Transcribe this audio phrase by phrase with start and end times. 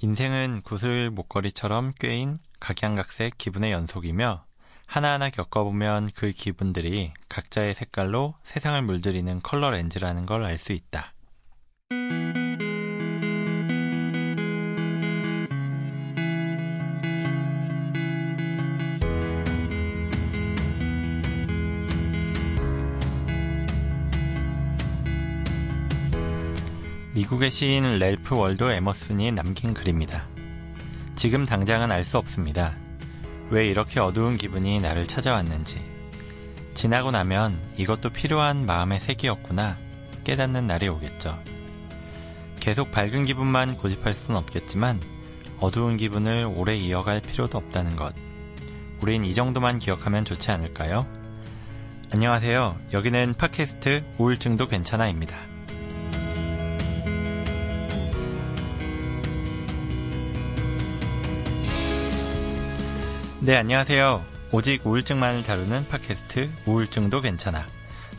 [0.00, 4.44] 인생은 구슬 목걸이처럼 꿰인 각양각색 기분의 연속이며
[4.86, 11.12] 하나하나 겪어보면 그 기분들이 각자의 색깔로 세상을 물들이는 컬러 렌즈라는 걸 알 수 있다.
[27.28, 30.26] 미국의 시인 렐프 월도 에머슨이 남긴 글입니다.
[31.14, 32.74] 지금 당장은 알 수 없습니다.
[33.50, 35.78] 왜 이렇게 어두운 기분이 나를 찾아왔는지.
[36.72, 39.76] 지나고 나면 이것도 필요한 마음의 색이었구나
[40.24, 41.38] 깨닫는 날이 오겠죠.
[42.60, 44.98] 계속 밝은 기분만 고집할 순 없겠지만
[45.58, 48.14] 어두운 기분을 오래 이어갈 필요도 없다는 것.
[49.02, 51.06] 우린 이 정도만 기억하면 좋지 않을까요?
[52.10, 52.78] 안녕하세요.
[52.94, 55.57] 여기는 팟캐스트 우울증도 괜찮아입니다.
[63.48, 64.26] 네, 안녕하세요.
[64.52, 67.66] 오직 우울증만을 다루는 팟캐스트 우울증도 괜찮아.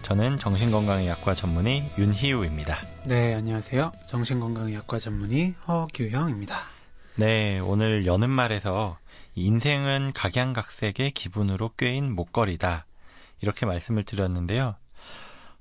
[0.02, 2.82] 저는 정신건강의학과 전문의 윤희우입니다.
[3.06, 3.92] 네, 안녕하세요.
[4.08, 6.56] 정신건강의학과 전문의 허규형입니다.
[7.18, 8.98] 네, 오늘 여는 말에서
[9.36, 12.88] 인생은 각양각색의 기분으로 꿰인 목걸이다.
[13.44, 14.78] 이렇게 말씀을 드렸는데요.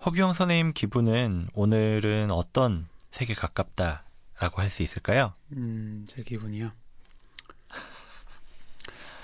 [0.07, 5.35] 허규형 선생님 기분은 오늘은 어떤 색에 가깝다라고 할 수 있을까요?
[5.53, 6.71] 음, 제 기분이요.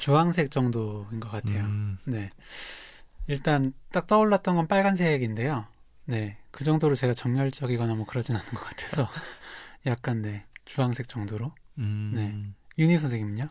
[0.05, 1.65] 주황색 정도인 것 같아요.
[1.65, 1.97] 음.
[2.05, 2.31] 네.
[3.27, 5.65] 일단 딱 떠올랐던 건 빨간색인데요.
[6.05, 6.37] 네.
[6.51, 9.09] 그 정도로 제가 정열적이거나 뭐 그러진 않은 것 같아서
[9.87, 10.45] 약간 네.
[10.67, 11.53] 주황색 정도로.
[11.79, 12.13] 음.
[12.15, 12.35] 네.
[12.77, 13.49] 윤희 선생님은요?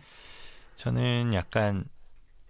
[0.76, 1.86] 저는 약간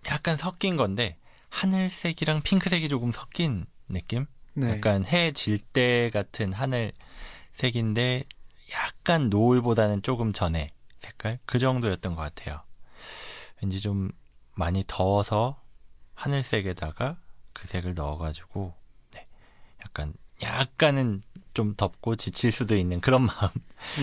[0.07, 1.17] 약간 섞인 건데
[1.49, 4.25] 하늘색이랑 핑크색이 조금 섞인 느낌?
[4.53, 4.71] 네.
[4.71, 8.23] 약간 해 질 때 같은 하늘색인데
[8.73, 12.63] 약간 노을보다는 조금 전에 색깔 그 정도였던 것 같아요.
[13.63, 14.11] 왠지 좀
[14.55, 15.61] 많이 더워서
[16.15, 17.17] 하늘색에다가
[17.53, 18.73] 그 색을 넣어가지고
[19.13, 19.25] 네,
[19.85, 21.23] 약간 약간은
[21.53, 23.53] 좀 덥고 지칠 수도 있는 그런 마음을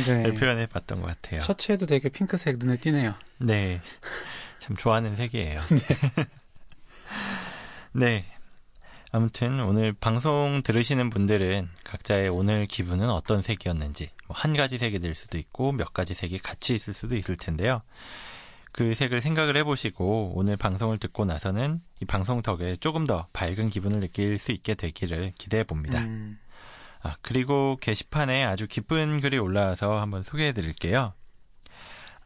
[0.07, 0.35] 네.
[0.35, 1.43] 표현해 봤던 것 같아요.
[1.43, 3.15] 셔츠에도 되게 핑크색 눈에 띄네요.
[3.39, 3.83] 네.
[4.61, 5.61] 참 좋아하는 색이에요.
[5.71, 5.81] 네.
[7.93, 8.25] 네.
[9.13, 15.15] 아무튼 오늘 방송 들으시는 분들은 각자의 오늘 기분은 어떤 색이었는지 뭐 한 가지 색이 될
[15.15, 17.83] 수도 있고 몇 가지 색이 같이 있을 수도 있을 텐데요.
[18.73, 24.01] 그 색을 생각을 해보시고 오늘 방송을 듣고 나서는 이 방송 덕에 조금 더 밝은 기분을
[24.01, 26.01] 느낄 수 있게 되기를 기대해 봅니다.
[26.01, 26.39] 음.
[27.03, 31.15] 아, 그리고 게시판에 아주 기쁜 글이 올라와서 한번 소개해 드릴게요.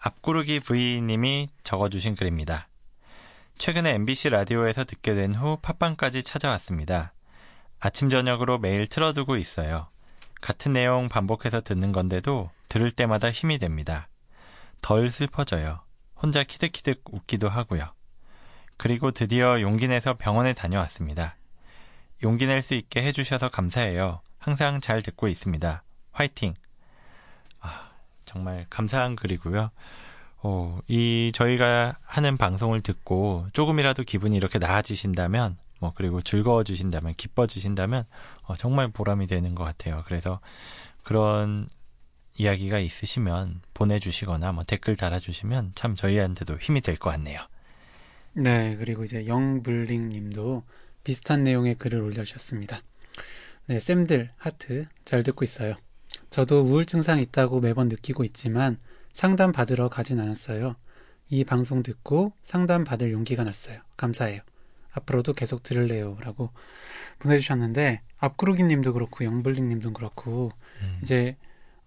[0.00, 2.68] 앞구르기 V님이 적어주신 글입니다.
[3.56, 7.14] 최근에 MBC 라디오에서 듣게 된 후 팟빵까지 찾아왔습니다.
[7.80, 9.88] 아침 저녁으로 매일 틀어두고 있어요.
[10.40, 14.08] 같은 내용 반복해서 듣는 건데도 들을 때마다 힘이 됩니다.
[14.82, 15.80] 덜 슬퍼져요.
[16.20, 17.84] 혼자 키득키득 웃기도 하고요.
[18.76, 21.36] 그리고 드디어 용기 내서 병원에 다녀왔습니다.
[22.22, 24.20] 용기 낼 수 있게 해주셔서 감사해요.
[24.38, 25.82] 항상 잘 듣고 있습니다.
[26.12, 26.54] 화이팅!
[27.60, 27.90] 아,
[28.24, 29.70] 정말 감사한 글이고요.
[30.42, 38.04] 어, 이, 저희가 하는 방송을 듣고 조금이라도 기분이 이렇게 나아지신다면, 뭐, 그리고 즐거워지신다면, 기뻐지신다면,
[38.42, 40.02] 어, 정말 보람이 되는 것 같아요.
[40.06, 40.40] 그래서
[41.02, 41.68] 그런
[42.36, 47.40] 이야기가 있으시면 보내주시거나 뭐 댓글 달아주시면 참 저희한테도 힘이 될 것 같네요.
[48.32, 50.64] 네, 그리고 이제 영블링 님도
[51.04, 52.82] 비슷한 내용의 글을 올려주셨습니다.
[53.66, 55.74] 네, 쌤들, 하트, 잘 듣고 있어요.
[56.30, 58.78] 저도 우울증 상 있다고 매번 느끼고 있지만
[59.12, 60.74] 상담 받으러 가진 않았어요.
[61.30, 63.80] 이 방송 듣고 상담 받을 용기가 났어요.
[63.96, 64.40] 감사해요.
[64.92, 66.18] 앞으로도 계속 들을래요.
[66.20, 66.50] 라고
[67.20, 70.52] 보내주셨는데, 앞구르기 님도 그렇고, 영블링 님도 그렇고,
[70.82, 70.98] 음.
[71.02, 71.36] 이제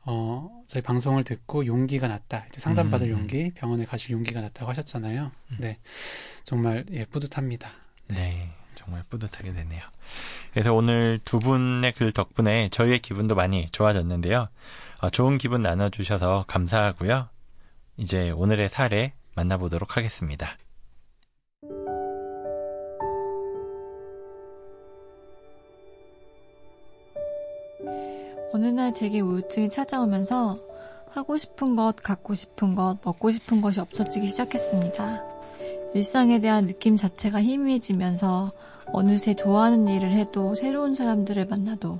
[0.09, 2.45] 어, 저희 방송을 듣고 용기가 났다.
[2.49, 3.11] 이제 상담받을 음.
[3.11, 5.31] 용기, 병원에 가실 용기가 났다고 하셨잖아요.
[5.51, 5.57] 음.
[5.59, 5.79] 네.
[6.45, 7.69] 정말, 예, 뿌듯합니다.
[8.07, 8.15] 네.
[8.15, 8.53] 네.
[8.75, 9.83] 정말 뿌듯하게 되네요.
[10.51, 14.47] 그래서 오늘 두 분의 글 덕분에 저희의 기분도 많이 좋아졌는데요.
[14.99, 17.27] 어, 좋은 기분 나눠주셔서 감사하고요.
[17.97, 20.57] 이제 오늘의 사례 만나보도록 하겠습니다.
[28.53, 30.59] 어느 날 제게 우울증이 찾아오면서
[31.09, 35.23] 하고 싶은 것, 갖고 싶은 것, 먹고 싶은 것이 없어지기 시작했습니다.
[35.93, 38.51] 일상에 대한 느낌 자체가 희미해지면서
[38.93, 41.99] 어느새 좋아하는 일을 해도 새로운 사람들을 만나도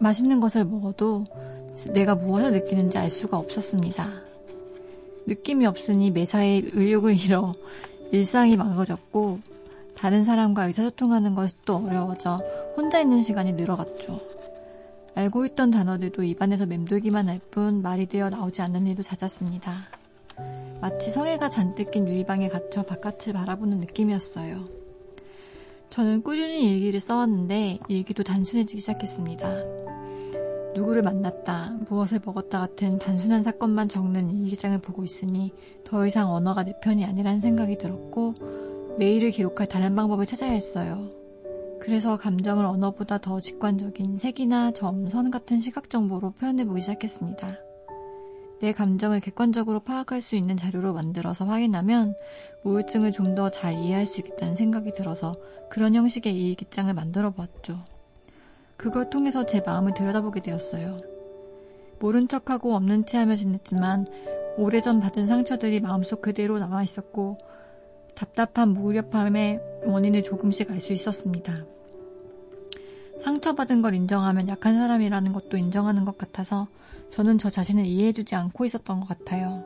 [0.00, 1.24] 맛있는 것을 먹어도
[1.92, 4.08] 내가 무엇을 느끼는지 알 수가 없었습니다.
[5.26, 7.54] 느낌이 없으니 매사에 의욕을 잃어
[8.12, 9.40] 일상이 망가졌고
[9.96, 12.38] 다른 사람과 의사소통하는 것이 또 어려워져
[12.76, 14.39] 혼자 있는 시간이 늘어갔죠.
[15.20, 19.72] 알고 있던 단어들도 입안에서 맴돌기만 할 뿐 말이 되어 나오지 않는 일도 잦았습니다.
[20.80, 24.68] 마치 성애가 잔뜩 낀 유리방에 갇혀 바깥을 바라보는 느낌이었어요.
[25.90, 29.56] 저는 꾸준히 일기를 써왔는데 일기도 단순해지기 시작했습니다.
[30.76, 35.52] 누구를 만났다, 무엇을 먹었다 같은 단순한 사건만 적는 일기장을 보고 있으니
[35.84, 38.34] 더 이상 언어가 내 편이 아니라는 생각이 들었고
[38.98, 41.10] 메일을 기록할 다른 방법을 찾아야 했어요.
[41.80, 47.56] 그래서 감정을 언어보다 더 직관적인 색이나 점, 선 같은 시각 정보로 표현해 보기 시작했습니다.
[48.60, 52.14] 내 감정을 객관적으로 파악할 수 있는 자료로 만들어서 확인하면
[52.64, 55.34] 우울증을 좀 더 잘 이해할 수 있겠다는 생각이 들어서
[55.70, 57.78] 그런 형식의 일기장을 만들어 보았죠.
[58.76, 60.98] 그걸 통해서 제 마음을 들여다보게 되었어요.
[62.00, 64.06] 모른 척하고 없는 체 하며 지냈지만
[64.58, 67.38] 오래전 받은 상처들이 마음속 그대로 남아 있었고
[68.14, 71.64] 답답한 무력함의 원인을 조금씩 알 수 있었습니다.
[73.22, 76.68] 상처받은 걸 인정하면 약한 사람이라는 것도 인정하는 것 같아서
[77.10, 79.64] 저는 저 자신을 이해해주지 않고 있었던 것 같아요.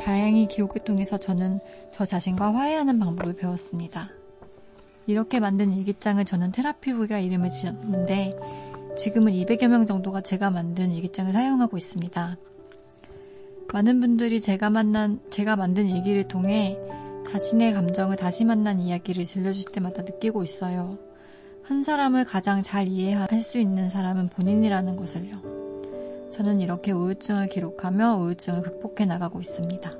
[0.00, 1.58] 다행히 기록을 통해서 저는
[1.92, 4.10] 저 자신과 화해하는 방법을 배웠습니다.
[5.06, 8.38] 이렇게 만든 일기장을 저는 테라피북이라 이름을 지었는데
[8.96, 12.36] 지금은 200여 명 정도가 제가 만든 일기장을 사용하고 있습니다.
[13.72, 16.78] 많은 분들이 제가 만난, 제가 만든 일기를 통해
[17.28, 20.98] 자신의 감정을 다시 만난 이야기를 들려주실 때마다 느끼고 있어요.
[21.62, 26.30] 한 사람을 가장 잘 이해할 수 있는 사람은 본인이라는 것을요.
[26.32, 29.90] 저는 이렇게 우울증을 기록하며 우울증을 극복해 나가고 있습니다.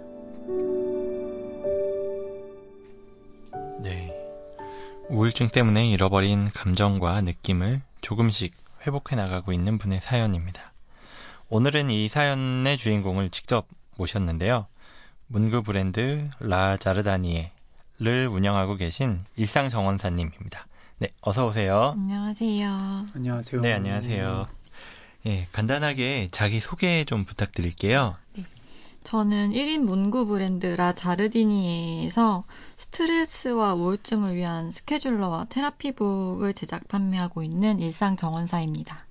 [3.83, 4.15] 네.
[5.11, 8.55] 우울증 때문에 잃어버린 감정과 느낌을 조금씩
[8.87, 10.73] 회복해 나가고 있는 분의 사연입니다.
[11.51, 13.67] 오늘은 이 사연의 주인공을 직접
[13.99, 14.67] 모셨는데요.
[15.31, 20.67] 문구 브랜드 라 자르다니에를 운영하고 계신 일상 정원사님입니다.
[20.99, 21.95] 네, 어서 오세요.
[21.97, 23.07] 안녕하세요.
[23.15, 23.61] 안녕하세요.
[23.61, 24.49] 네, 안녕하세요.
[25.27, 28.17] 예, 간단하게 자기 소개 좀 부탁드릴게요.
[28.37, 28.45] 네.
[29.05, 32.45] 저는 1인 문구 브랜드 라 자르디니에서
[32.79, 39.08] 스트레스와 우울증을 위한 스케줄러와 테라피북을 제작 판매하고 있는 일상 정원사입니다.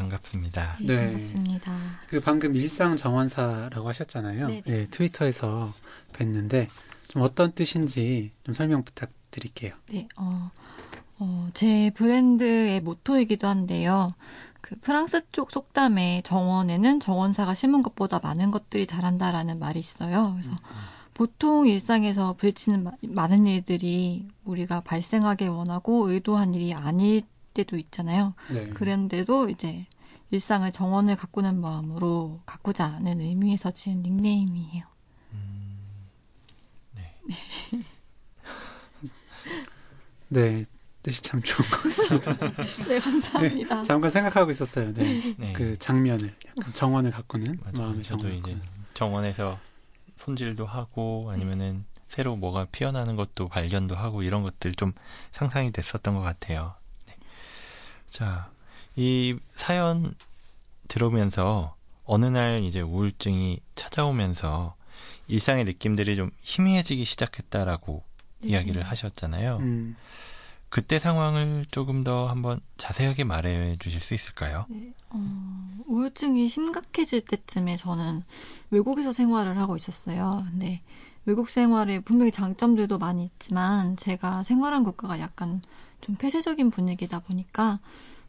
[0.00, 0.76] 음, 네, 반갑습니다.
[0.80, 0.96] 네, 네.
[1.12, 1.72] 반갑습니다.
[2.08, 4.46] 그 방금 일상 정원사라고 하셨잖아요.
[4.48, 4.62] 네네.
[4.64, 5.72] 네, 트위터에서
[6.14, 6.68] 뵀는데
[7.08, 9.74] 좀 어떤 뜻인지 좀 설명 부탁드릴게요.
[9.90, 10.50] 네, 어,
[11.18, 14.14] 어, 제 브랜드의 모토이기도 한데요.
[14.60, 20.32] 그 프랑스 쪽 속담에 정원에는 정원사가 심은 것보다 많은 것들이 자란다라는 말이 있어요.
[20.34, 20.56] 그래서
[21.14, 27.22] 보통 일상에서 부딪히는 마- 많은 일들이 우리가 발생하길 원하고 의도한 일이 아닐
[27.54, 28.34] 때도 있잖아요.
[28.50, 28.64] 네.
[28.64, 29.86] 그런데도 이제
[30.30, 34.84] 일상을 정원을 가꾸는 마음으로 가꾸자는 의미에서 지은 닉네임이에요.
[40.28, 40.64] 네,
[41.02, 42.36] 뜻이 참 좋은 것 같습니다.
[42.88, 43.84] 네, 감사합니다.
[43.84, 44.92] 잠깐 생각하고 있었어요.
[44.94, 45.52] 네, 네.
[45.52, 47.58] 그 장면을 약간 정원을 가꾸는.
[47.76, 48.62] 마음의 저도 정원을 이제 가꾸는.
[48.94, 49.58] 정원에서
[50.16, 54.92] 손질도 하고 아니면은 새로 뭐가 피어나는 것도 발견도 하고 이런 것들 좀
[55.32, 56.74] 상상이 됐었던 것 같아요.
[58.10, 58.18] 네.
[58.18, 58.50] 자,
[58.96, 60.14] 이 사연
[60.88, 61.74] 들으면서
[62.04, 64.74] 어느 날 이제 우울증이 찾아오면서
[65.28, 68.02] 일상의 느낌들이 좀 희미해지기 시작했다라고
[68.42, 68.48] 네.
[68.48, 69.58] 이야기를 하셨잖아요.
[69.58, 69.96] 음,
[70.68, 74.66] 그때 상황을 조금 더 한번 자세하게 말해 주실 수 있을까요?
[74.68, 78.24] 네, 어, 우울증이 심각해질 때쯤에 저는
[78.70, 80.44] 외국에서 생활을 하고 있었어요.
[80.50, 80.80] 근데
[81.26, 85.62] 외국 생활에 분명히 장점들도 많이 있지만 제가 생활한 국가가 약간
[86.00, 87.80] 좀 폐쇄적인 분위기다 보니까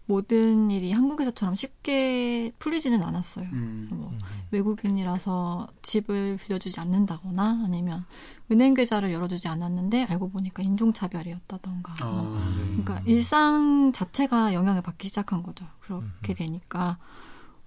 [0.06, 3.46] 모든 일이 한국에서처럼 쉽게 풀리지는 않았어요.
[3.54, 4.20] 음, 뭐 음,
[4.52, 8.06] 외국인이라서 집을 빌려주지 않는다거나 아니면
[8.52, 12.64] 은행 계좌를 열어주지 않았는데 알고 보니까 인종차별이었다던가 뭐 아, 네.
[12.66, 15.66] 그러니까 일상 자체가 영향을 받기 시작한 거죠.
[15.80, 16.36] 그렇게 음흠.
[16.36, 16.98] 되니까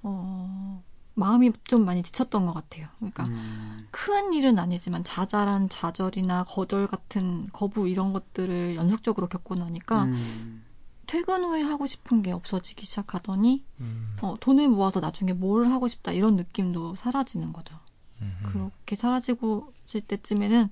[0.02, 0.82] 어
[1.14, 2.88] 마음이 좀 많이 지쳤던 것 같아요.
[2.96, 10.04] 그러니까 음, 큰 일은 아니지만 자잘한 좌절이나 거절 같은 거부 이런 것들을 연속적으로 겪고 나니까
[10.04, 10.64] 음,
[11.06, 16.12] 퇴근 후에 하고 싶은 게 없어지기 시작하더니 음, 어, 돈을 모아서 나중에 뭘 하고 싶다
[16.12, 17.76] 이런 느낌도 사라지는 거죠.
[18.20, 18.50] 음, 음.
[18.50, 20.68] 그렇게 사라지고 있을 때쯤에는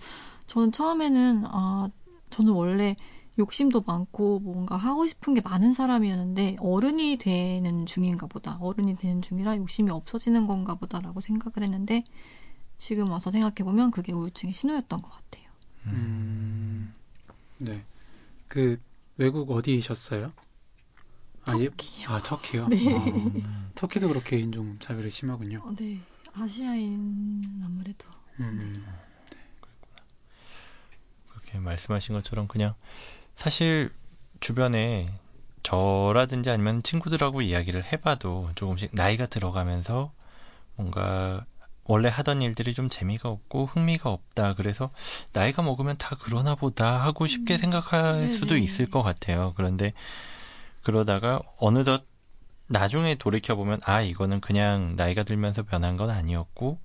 [0.48, 1.88] 저는 처음에는 아
[2.30, 2.96] 저는 원래
[3.38, 9.56] 욕심도 많고 뭔가 하고 싶은 게 많은 사람이었는데 어른이 되는 중인가 보다 어른이 되는 중이라
[9.56, 12.04] 욕심이 없어지는 건가 보다라고 생각을 했는데
[12.76, 15.44] 지금 와서 생각해 보면 그게 우울증의 신호였던 것 같아요.
[15.86, 16.92] 음,
[17.58, 17.84] 네.
[18.48, 18.78] 그
[19.16, 20.32] 외국 어디셨어요?
[21.46, 22.08] 아, 예, 터키요.
[22.08, 22.68] 아 터키요.
[22.68, 22.94] 네.
[22.94, 25.62] 아, 음, 터키도 그렇게 인종 차별이 심하군요.
[25.64, 25.98] 어, 네
[26.34, 28.06] 아시아인 아무래도
[28.40, 28.84] 음,
[31.30, 32.74] 그렇게 말씀하신 것처럼 그냥
[33.42, 33.90] 사실
[34.38, 35.10] 주변에
[35.64, 40.12] 저라든지 아니면 친구들하고 이야기를 해봐도 조금씩 나이가 들어가면서
[40.76, 41.44] 뭔가
[41.82, 44.54] 원래 하던 일들이 좀 재미가 없고 흥미가 없다.
[44.54, 44.90] 그래서
[45.32, 47.58] 나이가 먹으면 다 그러나 보다 하고 쉽게 음.
[47.58, 48.28] 생각할 네네.
[48.28, 49.54] 수도 있을 것 같아요.
[49.56, 49.92] 그런데
[50.84, 52.04] 그러다가 어느덧
[52.68, 56.78] 나중에 돌이켜보면 아, 이거는 그냥 나이가 들면서 변한 건 아니었고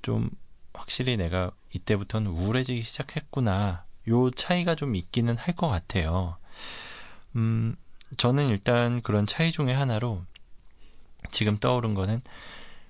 [0.00, 0.30] 좀
[0.72, 3.84] 확실히 내가 이때부터는 우울해지기 시작했구나.
[4.08, 6.36] 요 차이가 좀 있기는 할 것 같아요.
[7.36, 7.76] 음,
[8.16, 10.22] 저는 일단 그런 차이 중에 하나로
[11.30, 12.20] 지금 떠오른 거는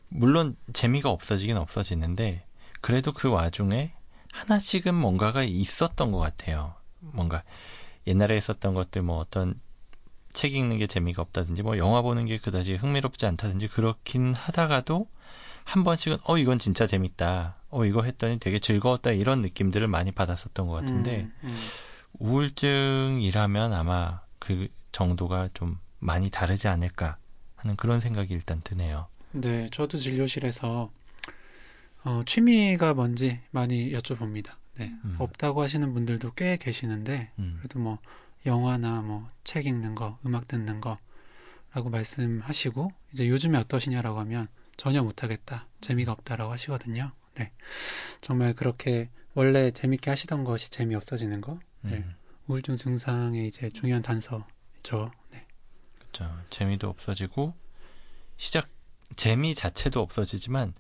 [0.09, 2.45] 물론 재미가 없어지긴 없어지는데
[2.81, 3.93] 그래도 그 와중에
[4.33, 6.75] 하나씩은 뭔가가 있었던 것 같아요.
[7.01, 7.43] 뭔가
[8.07, 9.61] 옛날에 했었던 것들 뭐 어떤
[10.33, 15.07] 책 읽는 게 재미가 없다든지 뭐 영화 보는 게 그다지 흥미롭지 않다든지 그렇긴 하다가도
[15.65, 17.57] 한 번씩은 어 이건 진짜 재밌다.
[17.73, 21.57] 어 이거 했더니 되게 즐거웠다 이런 느낌들을 많이 받았었던 것 같은데 음, 음.
[22.21, 27.17] 우울증이라면 아마 그 정도가 좀 많이 다르지 않을까
[27.57, 29.09] 하는 그런 생각이 일단 드네요.
[29.33, 30.91] 네, 저도 진료실에서
[32.05, 34.53] 어, 취미가 뭔지 많이 여쭤봅니다.
[34.77, 35.17] 네, 음.
[35.19, 37.57] 없다고 하시는 분들도 꽤 계시는데 음.
[37.59, 37.99] 그래도 뭐
[38.47, 45.67] 영화나 뭐 책 읽는 거, 음악 듣는 거라고 말씀하시고 이제 요즘에 어떠시냐라고 하면 전혀 못하겠다,
[45.81, 47.13] 재미가 없다라고 하시거든요.
[47.35, 47.53] 네,
[48.21, 52.15] 정말 그렇게 원래 재밌게 하시던 것이 재미 없어지는 거, 네, 음.
[52.47, 55.11] 우울증 증상의 이제 중요한 단서죠.
[55.31, 55.47] 네,
[55.99, 56.31] 그렇죠.
[56.51, 57.55] 재미도 없어지고
[58.37, 58.69] 시작
[59.17, 60.75] 재미 자체도 없어지지만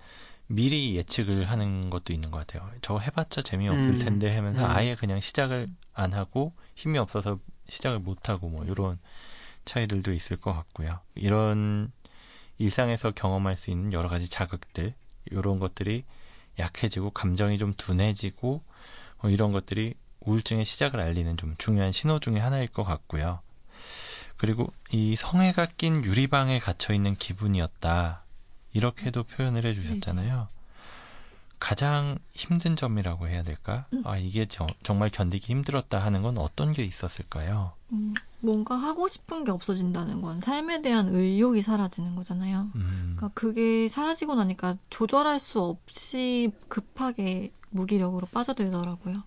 [0.47, 2.71] 미리 예측을 하는 것도 있는 것 같아요.
[2.83, 3.99] 저거 해봤자 재미없을 음.
[3.99, 4.71] 텐데 하면서 음.
[4.71, 8.99] 아예 그냥 시작을 안 하고 힘이 없어서 시작을 못 하고 뭐 이런
[9.65, 11.01] 차이들도 있을 것 같고요.
[11.15, 11.93] 이런
[12.59, 14.95] 일상에서 경험할 수 있는 여러 가지 자극들
[15.27, 16.05] 이런 것들이
[16.59, 18.63] 약해지고 감정이 좀 둔해지고
[19.21, 23.41] 뭐 이런 것들이 우울증의 시작을 알리는 좀 중요한 신호 중에 하나일 것 같고요.
[24.37, 28.25] 그리고 이 성에가 낀 유리방에 갇혀 있는 기분이었다.
[28.73, 30.49] 이렇게도 표현을 해주셨잖아요.
[31.63, 33.87] 가장 힘든 점이라고 해야 될까?
[34.03, 37.73] 아, 이게 저- 정말 견디기 힘들었다 하는 건 어떤 게 있었을까요?
[37.93, 42.69] 음, 뭔가 하고 싶은 게 없어진다는 건 삶에 대한 의욕이 사라지는 거잖아요.
[42.75, 49.23] 음, 그러니까 그게 사라지고 나니까 조절할 수 없이 급하게 무기력으로 빠져들더라고요.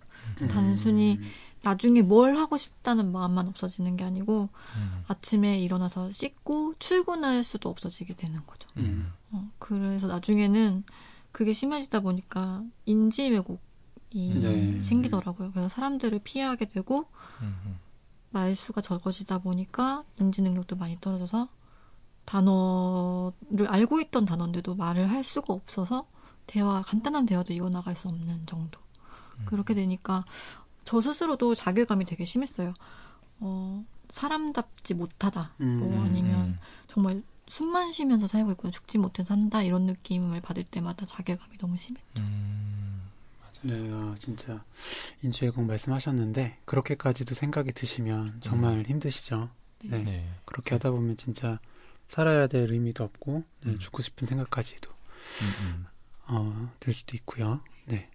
[0.52, 7.46] 단순히 음, 나중에 뭘 하고 싶다는 마음만 없어지는 게 아니고 음, 아침에 일어나서 씻고 출근할
[7.46, 8.68] 수도 없어지게 되는 거죠.
[8.76, 10.84] 음, 어, 그래서 나중에는
[11.36, 14.82] 그게 심해지다 보니까 인지 왜곡이 네.
[14.84, 15.52] 생기더라고요.
[15.52, 17.00] 그래서 사람들을 피하게 되고
[17.42, 17.80] 음, 음.
[18.30, 21.50] 말수가 적어지다 보니까 인지 능력도 많이 떨어져서
[22.24, 26.08] 단어를 알고 있던 단어인데도 말을 할 수가 없어서
[26.48, 28.80] 대화 간단한 대화도 이어나갈 수 없는 정도.
[29.44, 30.24] 그렇게 되니까
[30.86, 32.74] 저 스스로도 자괴감이 되게 심했어요.
[33.42, 35.52] 어, 사람답지 못하다.
[35.60, 38.72] 음, 뭐 음, 아니면 정말 숨만 쉬면서 살고 있구나.
[38.72, 39.62] 죽지 못해 산다.
[39.64, 42.06] 이런 느낌을 받을 때마다 자괴감이 너무 심했죠.
[42.20, 43.10] 음,
[43.62, 44.64] 네, 아, 진짜
[45.22, 49.50] 인지외국 말씀하셨는데 그렇게까지도 생각이 드시면 정말 힘드시죠.
[49.84, 50.04] 네.
[50.04, 50.30] 네.
[50.46, 51.60] 그렇게 하다 보면 진짜
[52.08, 53.80] 살아야 될 의미도 없고 네, 음.
[53.80, 55.86] 죽고 싶은 생각까지도 음, 음.
[56.28, 57.62] 어, 들 수도 있고요.
[57.86, 58.10] 네.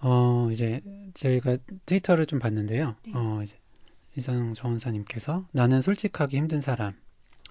[0.00, 0.82] 어, 이제
[1.14, 2.96] 저희가 트위터를 좀 봤는데요.
[3.06, 3.12] 네.
[3.14, 3.56] 어, 이제
[4.16, 6.94] 이상 정원사님께서 나는 솔직하기 힘든 사람.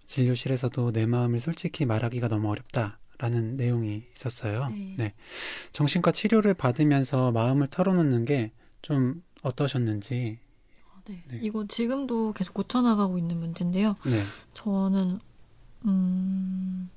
[0.05, 4.69] 진료실에서도 내 마음을 솔직히 말하기가 너무 어렵다 라는 내용이 있었어요.
[4.97, 5.13] 네.
[5.71, 8.51] 정신과 치료를 받으면서 마음을 털어놓는 게
[8.85, 10.37] 좀 어떠셨는지.
[11.07, 11.23] 네.
[11.27, 11.39] 네.
[11.41, 13.95] 이거 지금도 계속 고쳐나가고 있는 문제인데요.
[14.05, 14.21] 네.
[14.53, 15.19] 저는
[15.85, 16.89] 음,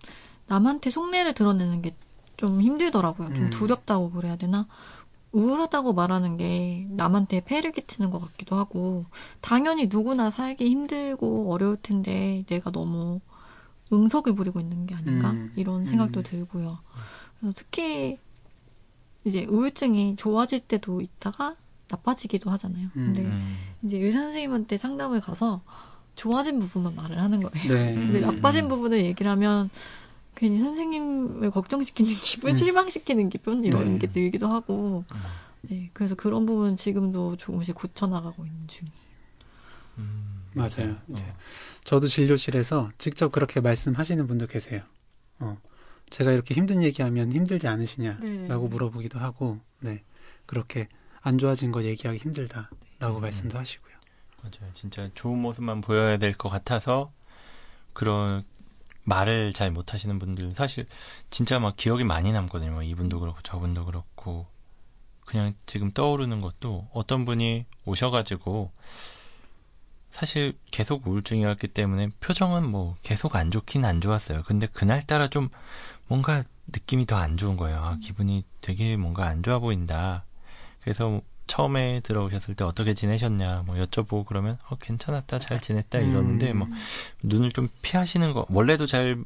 [0.48, 1.94] 남한테 속내를 드러내는 게
[2.36, 3.34] 좀 힘들더라고요.
[3.34, 3.50] 좀 음.
[3.50, 4.68] 두렵다고 그래야 되나?
[5.32, 9.04] 우울하다고 말하는 게 남한테 폐를 끼치는 것 같기도 하고
[9.40, 13.20] 당연히 누구나 살기 힘들고 어려울 텐데 내가 너무
[13.92, 15.52] 응석을 부리고 있는 게 아닌가 음.
[15.56, 16.23] 이런 생각도 음.
[16.23, 16.78] 들고요.
[17.38, 18.18] 그래서 특히
[19.25, 21.56] 이제 우울증이 좋아질 때도 있다가
[21.90, 22.88] 나빠지기도 하잖아요.
[22.92, 23.56] 근데 음.
[23.82, 25.62] 이제 의사 선생님한테 상담을 가서
[26.16, 27.75] 좋아진 부분만 말을 하는 거예요.
[27.75, 27.94] 네.
[27.94, 28.20] 근데 음.
[28.20, 29.70] 나빠진 부분을 얘기를 하면
[30.38, 32.54] 괜히 선생님을 걱정시키는 기분, 음.
[32.54, 33.99] 실망시키는 기분 이런 네.
[33.99, 35.18] 게 들기도 하고 음.
[35.62, 38.95] 네 그래서 그런 부분 지금도 조금씩 고쳐나가고 있는 중이에요.
[39.99, 40.97] 음, 맞아요.
[41.09, 41.37] 이제 어.
[41.83, 44.83] 저도 진료실에서 직접 그렇게 말씀하시는 분도 계세요.
[45.40, 45.59] 어,
[46.11, 48.68] 제가 이렇게 힘든 얘기하면 힘들지 않으시냐라고 네.
[48.68, 50.04] 물어보기도 하고, 네.
[50.47, 50.88] 그렇게
[51.21, 53.21] 안 좋아진 거 얘기하기 힘들다라고 음.
[53.21, 53.95] 말씀도 하시고요.
[54.42, 54.71] 맞아요.
[54.75, 57.11] 진짜 좋은 모습만 보여야 될 것 같아서
[57.92, 58.45] 그런
[59.08, 60.86] 말을 잘 못하시는 분들은 사실
[61.30, 62.72] 진짜 막 기억이 많이 남거든요.
[62.72, 64.46] 뭐 이분도 그렇고 저분도 그렇고
[65.24, 68.70] 그냥 지금 떠오르는 것도 어떤 분이 오셔가지고
[70.10, 74.42] 사실 계속 우울증이었기 때문에 표정은 뭐 계속 안 좋긴 안 좋았어요.
[74.44, 75.48] 근데 그날따라 좀
[76.06, 77.78] 뭔가 느낌이 더 안 좋은 거예요.
[77.78, 80.24] 아, 기분이 되게 뭔가 안 좋아 보인다.
[80.80, 86.59] 그래서 처음에 들어오셨을 때 어떻게 지내셨냐 뭐 여쭤보고 그러면 어 괜찮았다 잘 지냈다 이러는데 음.
[86.59, 86.69] 뭐
[87.25, 89.17] 눈을 좀 피하시는 거 원래도 잘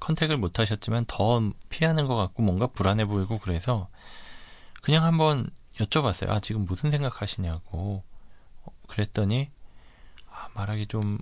[0.00, 3.88] 컨택을 못 하셨지만 더 피하는 것 같고 뭔가 불안해 보이고 그래서
[4.82, 6.30] 그냥 한번 여쭤봤어요.
[6.30, 8.02] 아 지금 무슨 생각하시냐고
[8.64, 9.50] 어, 그랬더니
[10.30, 11.18] 아, 말하기 좀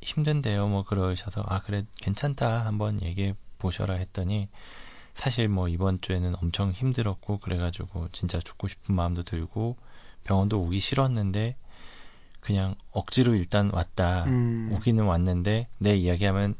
[0.00, 0.68] 힘든데요.
[0.68, 4.48] 뭐 그러셔서 아 그래 괜찮다 한번 얘기해 보셔라 했더니
[5.14, 9.76] 사실 뭐 이번 주에는 엄청 힘들었고 그래가지고 진짜 죽고 싶은 마음도 들고
[10.24, 11.56] 병원도 오기 싫었는데
[12.40, 14.70] 그냥 억지로 일단 왔다 음.
[14.72, 16.54] 오기는 왔는데 내 이야기하면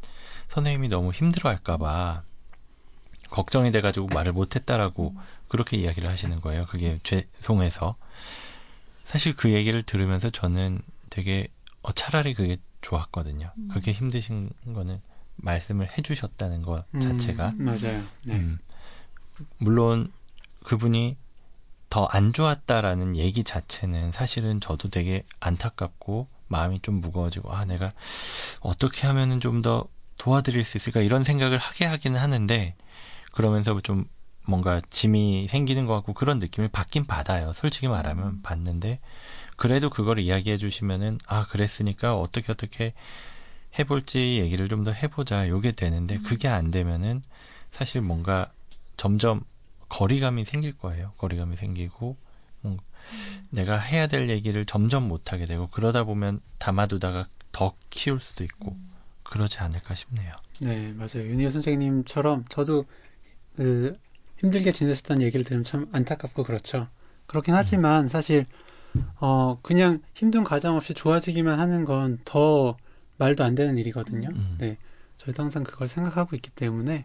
[0.48, 2.22] 선생님이 너무 힘들어할까봐
[3.30, 5.14] 걱정이 돼가지고 말을 못했다라고
[5.48, 6.66] 그렇게 이야기를 하시는 거예요.
[6.66, 7.96] 그게 죄송해서
[9.04, 11.48] 사실 그 얘기를 들으면서 저는 되게
[11.82, 13.50] 어, 차라리 그게 좋았거든요.
[13.56, 13.68] 음.
[13.68, 15.00] 그렇게 힘드신 거는
[15.36, 18.04] 말씀을 해주셨다는 것 음, 자체가 맞아요.
[18.24, 18.36] 네.
[18.36, 18.58] 음,
[19.58, 20.12] 물론
[20.64, 21.16] 그분이
[21.90, 27.92] 더 안 좋았다라는 얘기 자체는 사실은 저도 되게 안타깝고 마음이 좀 무거워지고 아 내가
[28.60, 29.84] 어떻게 하면은 좀 더
[30.16, 31.00] 도와드릴 수 있을까?
[31.00, 32.74] 이런 생각을 하게 하기는 하는데
[33.32, 34.04] 그러면서 좀
[34.46, 37.52] 뭔가 짐이 생기는 것 같고 그런 느낌을 받긴 받아요.
[37.54, 39.00] 솔직히 말하면 받는데
[39.56, 42.92] 그래도 그걸 이야기해 주시면은 아 그랬으니까 어떻게 어떻게
[43.78, 45.48] 해볼지 얘기를 좀 더 해보자.
[45.48, 47.22] 요게 되는데 그게 안 되면은
[47.70, 48.50] 사실 뭔가
[48.96, 49.42] 점점
[49.90, 51.12] 거리감이 생길 거예요.
[51.18, 52.16] 거리감이 생기고
[52.64, 52.78] 음,
[53.50, 58.76] 내가 해야 될 얘기를 점점 못 하게 되고 그러다 보면 담아두다가 더 키울 수도 있고
[59.22, 60.32] 그러지 않을까 싶네요.
[60.60, 61.26] 네, 맞아요.
[61.28, 62.84] 윤희호 선생님처럼 저도
[63.56, 63.98] 그
[64.38, 66.88] 힘들게 지냈었던 얘기를 들으면 참 안타깝고 그렇죠.
[67.26, 68.46] 그렇긴 하지만 사실
[69.20, 72.76] 어 그냥 힘든 과정 없이 좋아지기만 하는 건 더
[73.18, 74.28] 말도 안 되는 일이거든요.
[74.32, 74.56] 음.
[74.58, 74.78] 네,
[75.18, 77.04] 저희도 항상 그걸 생각하고 있기 때문에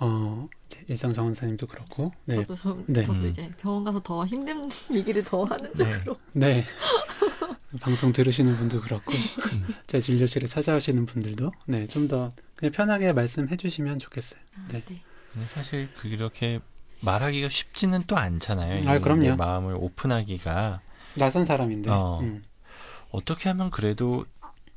[0.00, 3.04] 어 이제 일상 정원사님도 그렇고 네, 저도 저, 네.
[3.04, 3.26] 저도 음.
[3.26, 5.92] 이제 병원 가서 더 힘든 얘기를 더 하는 네.
[5.92, 6.64] 쪽으로 네.
[7.80, 9.12] 방송 들으시는 분도 그렇고,
[9.52, 9.74] 음.
[9.88, 14.40] 제 진료실에 찾아오시는 분들도, 네, 좀 더 그냥 편하게 말씀해 주시면 좋겠어요.
[14.70, 14.80] 네.
[14.86, 15.02] 네.
[15.32, 16.60] 근데 사실 그렇게
[17.00, 18.88] 말하기가 쉽지는 또 않잖아요.
[18.88, 19.22] 아, 이 그럼요.
[19.22, 20.80] 내 마음을 오픈하기가
[21.16, 22.20] 낯선 사람인데, 어.
[22.22, 22.44] 음.
[23.10, 24.24] 어떻게 하면 그래도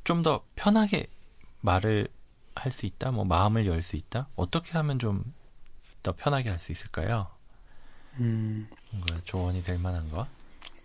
[0.04, 1.06] 좀 더 편하게
[1.60, 2.08] 말을
[2.58, 3.10] 할 수 있다?
[3.10, 4.28] 뭐 마음을 열 수 있다?
[4.36, 5.24] 어떻게 하면 좀
[6.02, 7.26] 더 편하게 할 수 있을까요?
[8.20, 8.68] 음,
[9.24, 10.26] 조언이 될 만한 거?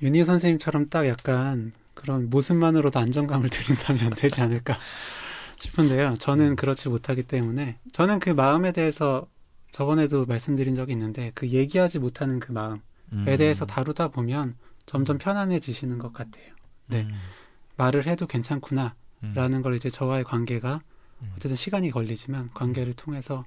[0.01, 4.77] 윤희 선생님처럼 딱 약간 그런 모습만으로도 안정감을 드린다면 되지 않을까
[5.59, 6.15] 싶은데요.
[6.17, 9.27] 저는 그렇지 못하기 때문에, 저는 그 마음에 대해서
[9.71, 12.79] 저번에도 말씀드린 적이 있는데, 그 얘기하지 못하는 그 마음에
[13.13, 13.25] 음.
[13.37, 14.55] 대해서 다루다 보면
[14.85, 16.53] 점점 편안해지시는 것 같아요.
[16.87, 17.01] 네.
[17.01, 17.09] 음.
[17.77, 18.95] 말을 해도 괜찮구나.
[19.23, 19.33] 음.
[19.35, 20.79] 라는 걸 이제 저와의 관계가 음.
[21.35, 23.43] 어쨌든 시간이 걸리지만 관계를 통해서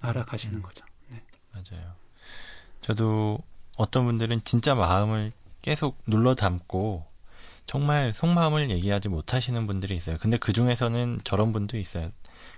[0.00, 0.62] 알아가시는 음.
[0.62, 0.84] 거죠.
[1.08, 1.22] 네.
[1.52, 1.92] 맞아요.
[2.80, 3.38] 저도
[3.76, 7.06] 어떤 분들은 진짜 마음을 계속 눌러 담고
[7.66, 10.18] 정말 속마음을 얘기하지 못하시는 분들이 있어요.
[10.20, 12.10] 근데 그 중에서는 저런 분도 있어요.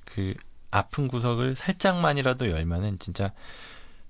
[0.06, 0.34] 그
[0.70, 3.32] 아픈 구석을 살짝만이라도 열면은 진짜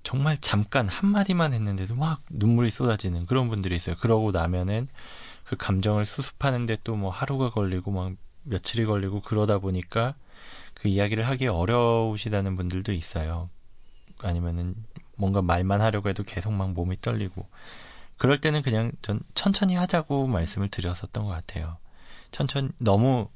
[0.03, 3.95] 정말 잠깐 한마디만 했는데도 막 눈물이 쏟아지는 그런 분들이 있어요.
[3.97, 4.87] 그러고 나면은
[5.43, 8.13] 그 감정을 수습하는데 또 뭐 하루가 걸리고 막
[8.45, 10.15] 며칠이 걸리고 그러다 보니까
[10.73, 13.49] 그 이야기를 하기 어려우시다는 분들도 있어요.
[14.21, 14.75] 아니면은
[15.17, 17.47] 뭔가 말만 하려고 해도 계속 막 몸이 떨리고
[18.17, 21.77] 그럴 때는 그냥 전 천천히 하자고 말씀을 드렸었던 것 같아요.
[22.31, 23.29] 천천히 너무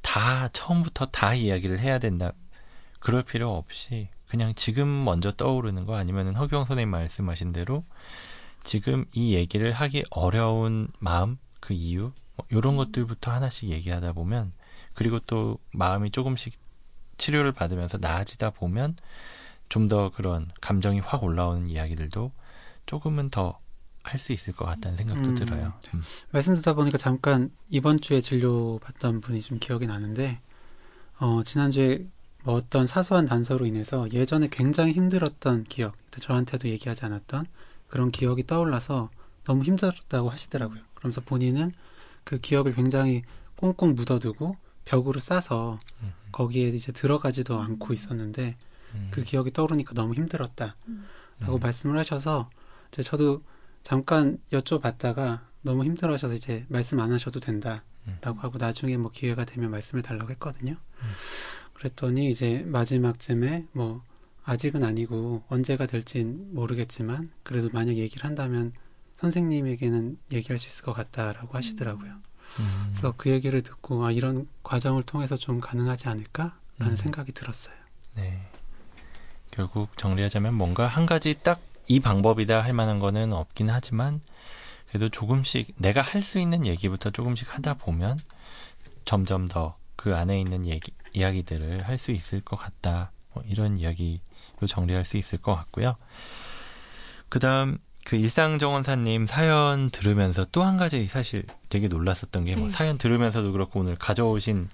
[0.00, 2.32] 다 처음부터 다 이야기를 해야 된다.
[3.00, 7.84] 그럴 필요 없이 그냥 지금 먼저 떠오르는 거 아니면은 허경 선생님 말씀하신 대로
[8.62, 14.52] 지금 이 얘기를 하기 어려운 마음 그 이유 뭐 이런 것들부터 하나씩 얘기하다 보면
[14.94, 16.58] 그리고 또 마음이 조금씩
[17.16, 18.96] 치료를 받으면서 나아지다 보면
[19.68, 22.30] 좀 더 그런 감정이 확 올라오는 이야기들도
[22.86, 23.58] 조금은 더
[24.06, 25.34] 할 수 있을 것 같다는 생각도 음.
[25.34, 25.72] 들어요.
[25.94, 26.02] 음.
[26.30, 30.40] 말씀 듣다 보니까 잠깐 이번 주에 진료 받던 분이 좀 기억이 나는데
[31.18, 32.06] 어, 지난주에
[32.44, 37.46] 뭐 어떤 사소한 단서로 인해서 예전에 굉장히 힘들었던 기억, 저한테도 얘기하지 않았던
[37.88, 39.10] 그런 기억이 떠올라서
[39.44, 40.80] 너무 힘들었다고 하시더라고요.
[40.94, 41.72] 그러면서 본인은
[42.26, 43.22] 그 기억을 굉장히
[43.54, 46.12] 꽁꽁 묻어두고 벽으로 싸서 음.
[46.32, 48.56] 거기에 이제 들어가지도 않고 있었는데
[48.94, 49.08] 음.
[49.12, 51.60] 그 기억이 떠오르니까 너무 힘들었다라고 음.
[51.60, 52.50] 말씀을 하셔서
[52.90, 53.42] 이제 저도
[53.84, 58.38] 잠깐 여쭤봤다가 너무 힘들어하셔서 이제 말씀 안 하셔도 된다라고 음.
[58.38, 60.72] 하고 나중에 뭐 기회가 되면 말씀을 달라고 했거든요.
[60.72, 61.06] 음.
[61.74, 64.02] 그랬더니 이제 마지막쯤에 뭐
[64.42, 68.72] 아직은 아니고 언제가 될진 모르겠지만 그래도 만약 얘기를 한다면
[69.20, 72.12] 선생님에게는 얘기할 수 있을 것 같다라고 하시더라고요.
[72.12, 72.84] 음.
[72.90, 76.96] 그래서 그 얘기를 듣고 아 이런 과정을 통해서 좀 가능하지 않을까라는 음.
[76.96, 77.74] 생각이 들었어요.
[78.14, 78.40] 네.
[79.50, 84.20] 결국 정리하자면 뭔가 한 가지 딱 이 방법이다 할 만한 거는 없긴 하지만
[84.88, 88.18] 그래도 조금씩 내가 할 수 있는 얘기부터 조금씩 하다 보면
[89.04, 93.10] 점점 더 그 안에 있는 얘기, 이야기들을 할 수 있을 것 같다.
[93.32, 95.96] 뭐 이런 이야기로 정리할 수 있을 것 같고요.
[97.28, 102.72] 그 다음, 그 일상정원사님 사연 들으면서 또 한 가지 사실 되게 놀랐었던 게, 뭐 네.
[102.72, 104.68] 사연 들으면서도 그렇고 오늘 가져오신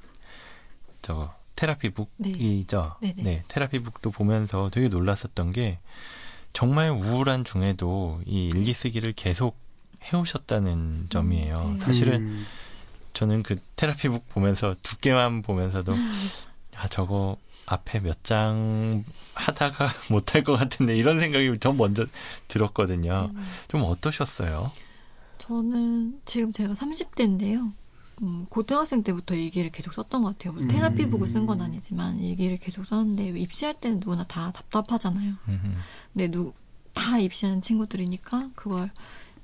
[1.00, 2.96] 저거 테라피북이죠.
[3.00, 3.14] 네.
[3.14, 3.22] 네네.
[3.30, 5.78] 네, 테라피북도 보면서 되게 놀랐었던 게
[6.52, 9.56] 정말 우울한 중에도 이 일기 쓰기를 계속
[10.04, 11.56] 해오셨다는 점이에요.
[11.56, 11.78] 네.
[11.78, 12.46] 사실은 음,
[13.14, 15.94] 저는 그 테라피북 보면서 두께만 보면서도
[16.76, 22.06] 아 저거 앞에 몇 장 하다가 못할 것 같은데 이런 생각이 전 먼저
[22.48, 23.30] 들었거든요.
[23.34, 24.70] 음, 좀 어떠셨어요?
[25.38, 27.72] 저는 지금 제가 30대인데요.
[28.22, 30.52] 음, 고등학생 때부터 일기를 계속 썼던 것 같아요.
[30.52, 30.68] 뭐 음.
[30.68, 35.34] 테라피북을 쓴건 아니지만 일기를 계속 썼는데 입시할 때는 누구나 다 답답하잖아요.
[35.48, 35.68] 음흠.
[36.12, 36.52] 근데 누,
[36.92, 38.90] 다 입시하는 친구들이니까 그걸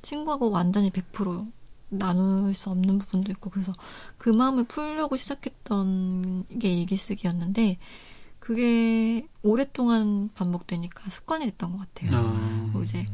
[0.03, 1.51] 친구하고 완전히 100%
[1.89, 3.73] 나눌 수 없는 부분도 있고 그래서
[4.19, 7.79] 그 마음을 풀려고 시작했던 게 일기쓰기였는데
[8.39, 12.17] 그게 오랫동안 반복되니까 습관이 됐던 것 같아요.
[12.17, 13.05] 아, 뭐 이제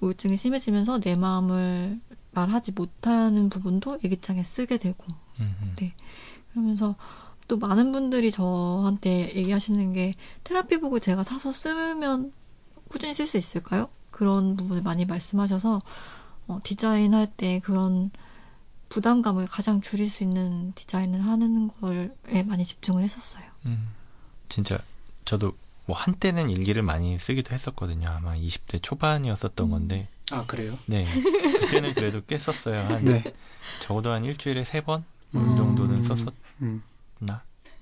[0.00, 2.00] 우울증이 심해지면서 내 마음을
[2.32, 5.04] 말하지 못하는 부분도 일기장에 쓰게 되고
[5.38, 5.74] 음흠.
[5.76, 5.94] 네.
[6.50, 6.96] 그러면서
[7.48, 10.12] 또 많은 분들이 저한테 얘기하시는 게
[10.44, 12.32] 테라피북을 제가 사서 쓰면
[12.88, 13.88] 꾸준히 쓸 수 있을까요?
[14.10, 15.78] 그런 부분을 많이 말씀하셔서
[16.48, 18.10] 어, 디자인할 때 그런
[18.88, 23.44] 부담감을 가장 줄일 수 있는 디자인을 하는 걸에 많이 집중을 했었어요.
[23.64, 23.88] 음.
[24.48, 24.78] 진짜
[25.24, 28.08] 저도 뭐 한때는 일기를 많이 쓰기도 했었거든요.
[28.08, 29.70] 아마 20대 초반이었었던 음.
[29.70, 30.78] 건데 아 그래요?
[30.86, 31.06] 네
[31.60, 32.80] 그때는 그래도 꽤 썼어요.
[32.80, 33.22] 한 네.
[33.80, 35.02] 적어도 한 일주일에 세번이
[35.34, 35.56] 음.
[35.56, 36.32] 정도는 썼었나?
[36.62, 36.82] 음,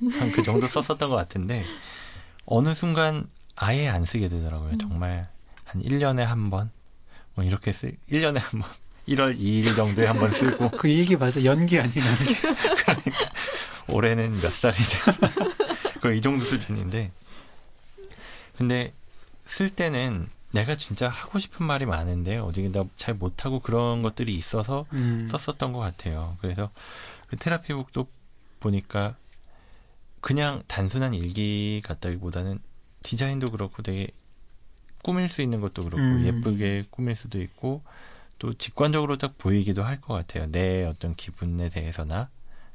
[0.01, 1.65] 한그 정도 썼었던 것 같은데
[2.47, 4.71] 어느 순간 아예 안 쓰게 되더라고요.
[4.73, 4.79] 음.
[4.79, 5.29] 정말
[5.65, 6.71] 한 1년에 한 번,
[7.35, 8.71] 뭐 이렇게 쓰, 1년에 한 번,
[9.09, 12.05] 1월 2일 정도에 한 번 쓰고 그 일기 맞아 연기 아니에요?
[12.07, 12.35] 연기.
[13.89, 15.33] 올해는 몇 살이 되나?
[16.01, 17.11] 거의 이 정도 수준인데.
[18.57, 18.93] 근데
[19.47, 25.29] 쓸 때는 내가 진짜 하고 싶은 말이 많은데 어디 나잘 못하고 그런 것들이 있어서 음,
[25.31, 26.37] 썼었던 것 같아요.
[26.41, 26.71] 그래서
[27.29, 28.07] 그 테라피북도
[28.61, 29.17] 보니까
[30.21, 32.59] 그냥 단순한 일기 같다기보다는
[33.03, 34.09] 디자인도 그렇고 되게
[35.03, 36.23] 꾸밀 수 있는 것도 그렇고 음.
[36.23, 37.83] 예쁘게 꾸밀 수도 있고
[38.39, 40.47] 또 직관적으로 딱 보이기도 할 것 같아요.
[40.51, 42.31] 내 어떤 기분에 대해서나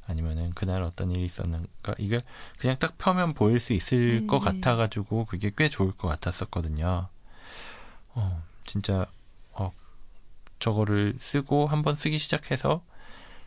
[0.08, 2.20] 아니면은 그날 어떤 일이 있었는가 이게
[2.60, 4.46] 그냥 딱 펴면 보일 수 있을 네, 것 네.
[4.46, 7.10] 같아가지고 그게 꽤 좋을 것 같았었거든요.
[8.14, 9.06] 어 진짜
[9.54, 9.72] 어
[10.60, 12.84] 저거를 쓰고 한번 쓰기 시작해서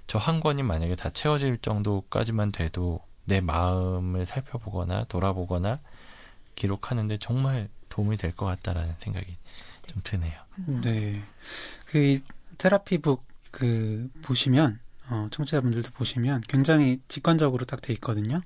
[0.08, 5.80] 저 한 권이 만약에 다 채워질 정도까지만 돼도 내 마음을 살펴보거나 돌아보거나
[6.56, 9.36] 기록하는데 정말 도움이 될 것 같다라는 생각이
[9.86, 10.32] 좀 드네요.
[10.56, 10.90] 감사합니다.
[10.90, 11.22] 네.
[11.86, 12.20] 그이
[12.58, 14.78] 테라피북 그 보시면
[15.10, 18.40] 어, 청취자분들도 보시면 굉장히 직관적으로 딱 돼 있거든요.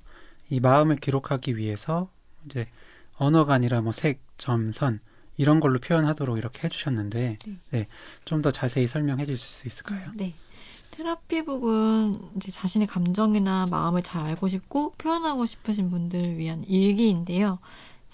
[0.50, 2.09] 이 마음을 기록하기 위해서
[2.46, 2.68] 이제
[3.16, 5.00] 언어가 아니라 뭐 색, 점, 선
[5.37, 7.57] 이런 걸로 표현하도록 이렇게 해주셨는데 네.
[7.70, 7.87] 네,
[8.24, 10.11] 좀 더 자세히 설명해 주실 수 있을까요?
[10.14, 10.35] 네.
[10.92, 17.59] 테라피북은 이제 자신의 감정이나 마음을 잘 알고 싶고 표현하고 싶으신 분들을 위한 일기인데요.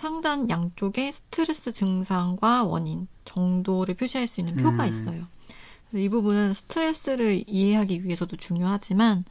[0.03, 4.89] 상단 양쪽에 스트레스 증상과 원인 정도를 표시할 수 있는 표가 음.
[4.89, 5.27] 있어요.
[5.93, 9.25] 이 부분은 스트레스를 이해하기 위해서도 중요하지만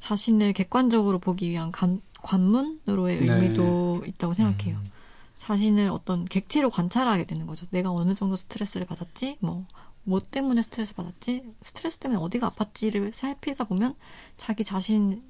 [0.00, 3.32] 자신을 객관적으로 보기 위한 감- 관문으로의 네.
[3.32, 4.78] 의미도 있다고 생각해요.
[4.78, 4.90] 음,
[5.38, 7.64] 자신을 어떤 객체로 관찰하게 되는 거죠.
[7.70, 9.64] 내가 어느 정도 스트레스를 받았지, 뭐,
[10.02, 13.94] 뭐 때문에 스트레스 받았지, 스트레스 때문에 어디가 아팠지를 살피다 보면
[14.36, 15.20] 자기 자신에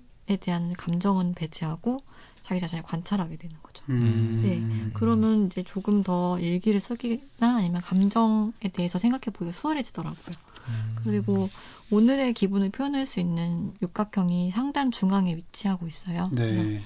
[0.41, 1.99] 대한 감정은 배제하고
[2.41, 3.74] 자기 자신을 관찰하게 되는 거죠.
[3.89, 4.91] 음, 네.
[4.95, 10.37] 그러면 이제 조금 더 일기를 쓰기나 아니면 감정에 대해서 생각해 보기가 수월해지더라고요.
[10.69, 10.97] 음.
[11.05, 11.49] 그리고
[11.91, 16.31] 오늘의 기분을 표현할 수 있는 육각형이 상단 중앙에 위치하고 있어요.
[16.33, 16.83] 네.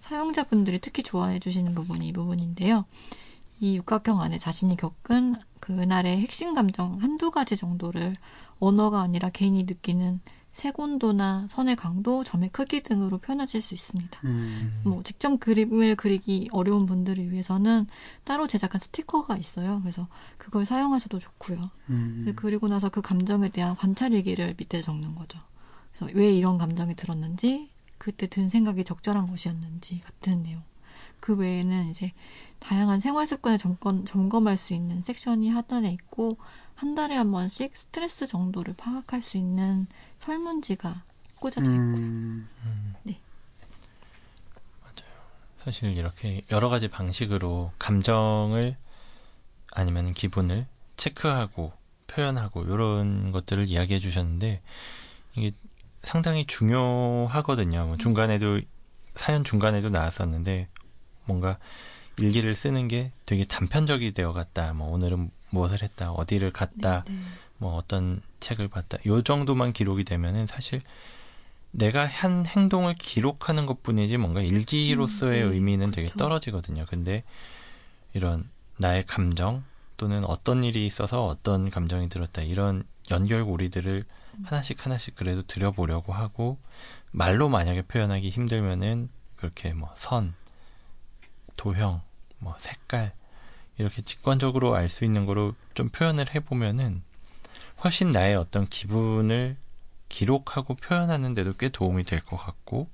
[0.00, 2.84] 사용자분들이 특히 좋아해 주시는 부분이 이 부분인데요.
[3.60, 8.14] 이 육각형 안에 자신이 겪은 그날의 핵심 감정 한두 가지 정도를
[8.58, 10.20] 언어가 아니라 개인이 느끼는
[10.52, 14.20] 색온도나 선의 강도, 점의 크기 등으로 표현하실 수 있습니다.
[14.24, 17.86] 음, 뭐 직접 그림을 그리기 어려운 분들을 위해서는
[18.24, 19.80] 따로 제작한 스티커가 있어요.
[19.82, 20.08] 그래서
[20.38, 21.70] 그걸 사용하셔도 좋고요.
[21.90, 25.38] 음, 그리고 나서 그 감정에 대한 관찰 일기를 밑에 적는 거죠.
[25.92, 30.62] 그래서 왜 이런 감정이 들었는지, 그때 든 생각이 적절한 것이었는지 같은 내용.
[31.20, 32.12] 그 외에는 이제
[32.58, 36.36] 다양한 생활 습관을 점검, 점검할 수 있는 섹션이 하단에 있고,
[36.74, 39.86] 한 달에 한 번씩 스트레스 정도를 파악할 수 있는
[40.18, 41.02] 설문지가
[41.36, 41.96] 꽂아져 있고요.
[41.96, 42.94] 음, 음.
[43.02, 43.18] 네.
[44.82, 45.10] 맞아요.
[45.58, 48.76] 사실 이렇게 여러 가지 방식으로 감정을
[49.72, 51.72] 아니면 기분을 체크하고
[52.06, 54.62] 표현하고 이런 것들을 이야기해 주셨는데
[55.36, 55.52] 이게
[56.02, 57.86] 상당히 중요하거든요.
[57.86, 58.60] 뭐 중간에도
[59.14, 60.68] 사연 중간에도 나왔었는데
[61.30, 61.58] 뭔가
[62.18, 64.72] 일기를 쓰는 게 되게 단편적이 되어갔다.
[64.74, 67.20] 뭐 오늘은 무엇을 했다, 어디를 갔다, 네, 네.
[67.58, 68.98] 뭐 어떤 책을 봤다.
[69.06, 70.82] 요 정도만 기록이 되면은 사실
[71.70, 76.18] 내가 한 행동을 기록하는 것뿐이지 뭔가 일기로서의 음, 네, 의미는 되게 그렇죠.
[76.18, 76.86] 떨어지거든요.
[76.88, 77.22] 근데
[78.12, 79.62] 이런 나의 감정
[79.96, 84.44] 또는 어떤 일이 있어서 어떤 감정이 들었다 이런 연결고리들을 음.
[84.44, 86.58] 하나씩 하나씩 그래도 들여보려고 하고
[87.12, 90.34] 말로 만약에 표현하기 힘들면은 그렇게 뭐 선,
[91.60, 92.00] 도형,
[92.38, 93.12] 뭐 색깔
[93.76, 97.02] 이렇게 직관적으로 알 수 있는 거로 좀 표현을 해보면은
[97.84, 99.58] 훨씬 나의 어떤 기분을
[100.08, 102.88] 기록하고 표현하는 데도 꽤 도움이 될 것 같고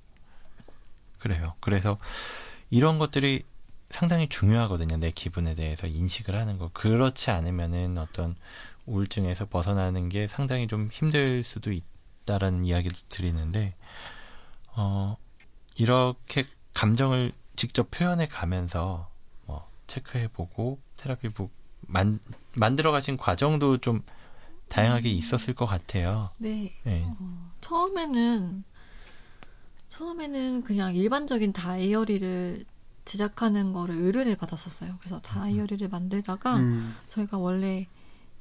[1.20, 1.54] 그래요.
[1.60, 1.98] 그래서
[2.68, 3.44] 이런 것들이
[3.90, 4.96] 상당히 중요하거든요.
[4.96, 6.68] 내 기분에 대해서 인식을 하는 거.
[6.72, 8.34] 그렇지 않으면은 어떤
[8.86, 13.76] 우울증에서 벗어나는 게 상당히 좀 힘들 수도 있다라는 이야기도 드리는데,
[14.74, 15.16] 어,
[15.76, 19.10] 이렇게 감정을 직접 표현해 가면서
[19.46, 21.50] 뭐 체크해보고 테라피북
[21.82, 22.20] 만,
[22.54, 24.02] 만들어 가신 과정도 좀
[24.68, 26.30] 다양하게 있었을 것 같아요.
[26.38, 26.74] 네.
[26.82, 27.04] 네.
[27.06, 28.64] 어, 처음에는
[29.88, 32.64] 처음에는 그냥 일반적인 다이어리를
[33.04, 34.96] 제작하는 거를 의뢰를 받았었어요.
[34.98, 37.86] 그래서 다이어리를 만들다가 음, 저희가 원래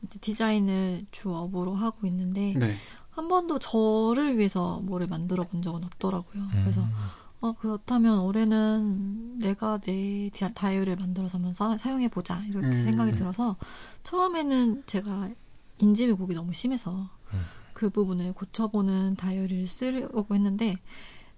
[0.02, 2.74] 이제 디자인을 주업으로 하고 있는데 네.
[3.12, 6.48] 한 번도 저를 위해서 뭐를 만들어 본 적은 없더라고요.
[6.52, 6.92] 그래서 음,
[7.42, 12.86] 어 그렇다면 올해는 내가 내 디- 다이어리를 만들어서 한번 사, 사용해 보자 이렇게 음.
[12.86, 13.56] 생각이 들어서
[14.04, 15.30] 처음에는 제가
[15.80, 17.42] 인지 왜곡이 너무 심해서 음.
[17.74, 20.78] 그 부분을 고쳐보는 다이어리를 쓰려고 했는데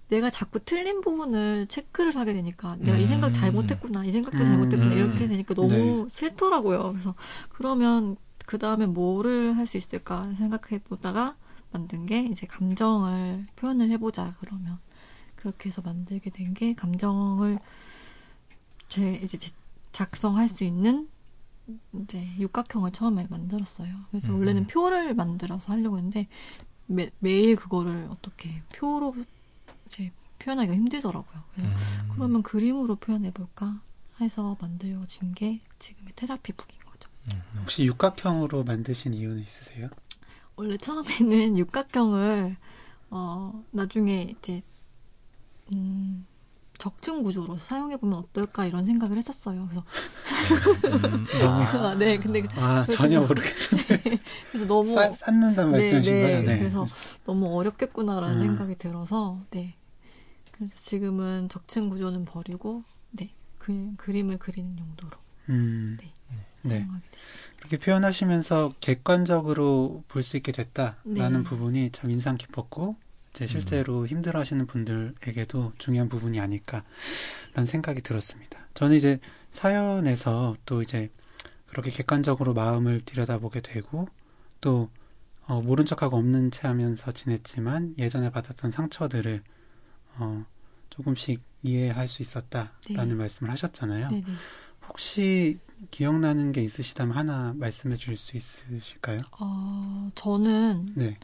[0.08, 3.32] 내가 자꾸 틀린 부분을 체크를 하게 되니까 내가 이 생각 음.
[3.34, 4.42] 잘못했구나 이 생각도 음.
[4.44, 4.96] 잘못했구나 음.
[4.96, 6.92] 이렇게 되니까 너무 싫더라고요.
[6.92, 7.14] 그래서
[7.50, 11.36] 그러면 그 다음에 뭐를 할 수 있을까 생각해 보다가
[11.72, 14.78] 만든 게 이제 감정을 표현을 해보자 그러면
[15.38, 17.58] 그렇게 해서 만들게 된 게 감정을
[18.88, 19.52] 제 이제 제-
[19.92, 21.08] 작성할 수 있는
[21.92, 23.94] 이제 육각형을 처음에 만들었어요.
[24.10, 24.34] 그래서 음.
[24.36, 26.26] 원래는 표를 만들어서 하려고 했는데
[26.86, 29.14] 매, 매일 그거를 어떻게 표로
[29.86, 31.42] 이제 표현하기가 힘들더라고요.
[31.54, 32.08] 그래서 음.
[32.14, 33.80] 그러면 그림으로 표현해 볼까
[34.20, 37.10] 해서 만들어진 게 지금의 테라피 북인 거죠.
[37.60, 39.88] 혹시 육각형으로 만드신 이유는 있으세요?
[40.56, 42.56] 원래 처음에는 육각형을
[43.10, 44.62] 어 나중에 이제
[45.72, 46.26] 음
[46.78, 49.66] 적층 구조로 사용해 보면 어떨까 이런 생각을 했었어요.
[49.68, 49.84] 그래서
[50.86, 51.46] 음, 아,
[51.90, 54.20] 아, 네, 근데 아, 그래도- 전혀 모르겠는데.
[54.52, 56.42] 그래서 너무 쌓, 쌓는다는 말씀이신 네, 거예요?
[56.42, 56.58] 네.
[56.60, 56.86] 그래서
[57.24, 58.40] 너무 어렵겠구나라는 음.
[58.46, 59.74] 생각이 들어서 네.
[60.52, 63.30] 그래서 지금은 적층 구조는 버리고 네.
[63.58, 66.12] 그, 그림을 그리는 용도로 음, 네.
[66.62, 66.86] 네.
[67.58, 71.42] 이렇게 표현하시면서 객관적으로 볼 수 있게 됐다라는 네.
[71.42, 78.66] 부분이 참 인상 깊었고, 이 제 실제로 힘들어 하시는 분들에게도 중요한 부분이 아닐까라는 생각이 들었습니다.
[78.74, 79.20] 저는 이제
[79.52, 81.10] 사연에서 또 이제
[81.66, 84.08] 그렇게 객관적으로 마음을 들여다보게 되고,
[84.60, 84.90] 또,
[85.46, 89.42] 어, 모른 척하고 없는 채 하면서 지냈지만 예전에 받았던 상처들을,
[90.18, 90.44] 어,
[90.90, 93.14] 조금씩 이해할 수 있었다라는 네.
[93.14, 94.08] 말씀을 하셨잖아요.
[94.08, 94.24] 네네.
[94.88, 95.58] 혹시
[95.90, 99.20] 기억나는 게 있으시다면 하나 말씀해 주실 수 있으실까요?
[99.38, 101.16] 어, 저는 네.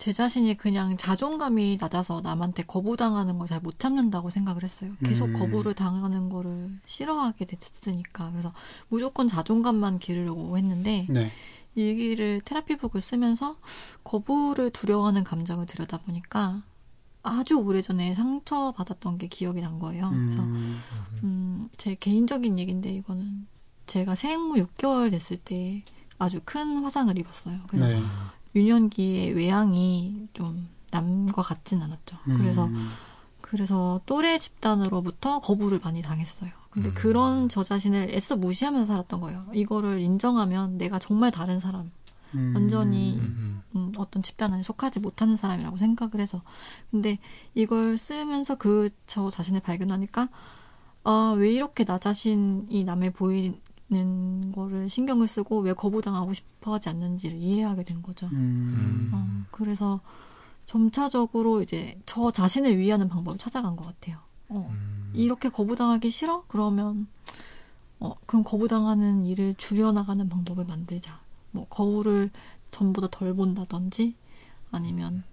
[0.00, 4.92] 제 자신이 그냥 자존감이 낮아서 남한테 거부당하는 걸 잘 못 참는다고 생각을 했어요.
[5.04, 5.32] 계속 음.
[5.38, 8.30] 거부를 당하는 거를 싫어하게 됐으니까.
[8.30, 8.54] 그래서
[8.88, 11.30] 무조건 자존감만 기르려고 했는데, 네.
[11.74, 13.56] 이 길을 테라피북을 쓰면서
[14.02, 16.62] 거부를 두려워하는 감정을 들여다보니까
[17.22, 20.08] 아주 오래전에 상처받았던 게 기억이 난 거예요.
[20.08, 20.80] 그래서 음,
[21.24, 23.46] 음, 제 개인적인 얘기인데 이거는
[23.86, 25.84] 제가 생후 6개월 됐을 때
[26.18, 27.60] 아주 큰 화상을 입었어요.
[27.68, 28.02] 그래서 네.
[28.54, 32.16] 유년기에 외양이 좀 남과 같진 않았죠.
[32.36, 32.90] 그래서 음,
[33.40, 36.50] 그래서 또래 집단으로부터 거부를 많이 당했어요.
[36.70, 36.94] 근데 음.
[36.94, 39.46] 그런 저 자신을 애써 무시하면서 살았던 거예요.
[39.52, 41.90] 이거를 인정하면 내가 정말 다른 사람,
[42.34, 46.42] 음, 완전히 음, 음, 어떤 집단 안에 속하지 못하는 사람이라고 생각을 해서.
[46.90, 47.18] 근데
[47.54, 50.28] 이걸 쓰면서 그 저 자신을 발견하니까,
[51.02, 53.54] 아, 왜 이렇게 나 자신이 남에 보이
[53.92, 58.28] 는 거를 신경을 쓰고 왜 거부당하고 싶어 하지 않는지를 이해하게 된 거죠.
[58.28, 60.00] 음, 어, 그래서
[60.64, 64.18] 점차적으로 이제 저 자신을 위하는 방법을 찾아간 것 같아요.
[64.48, 65.12] 어, 음.
[65.14, 66.44] 이렇게 거부당하기 싫어?
[66.46, 67.08] 그러면
[67.98, 71.20] 어 그럼 거부당하는 일을 줄여나가는 방법을 만들자.
[71.50, 72.30] 뭐 거울을
[72.70, 74.14] 전보다 덜 본다든지
[74.70, 75.24] 아니면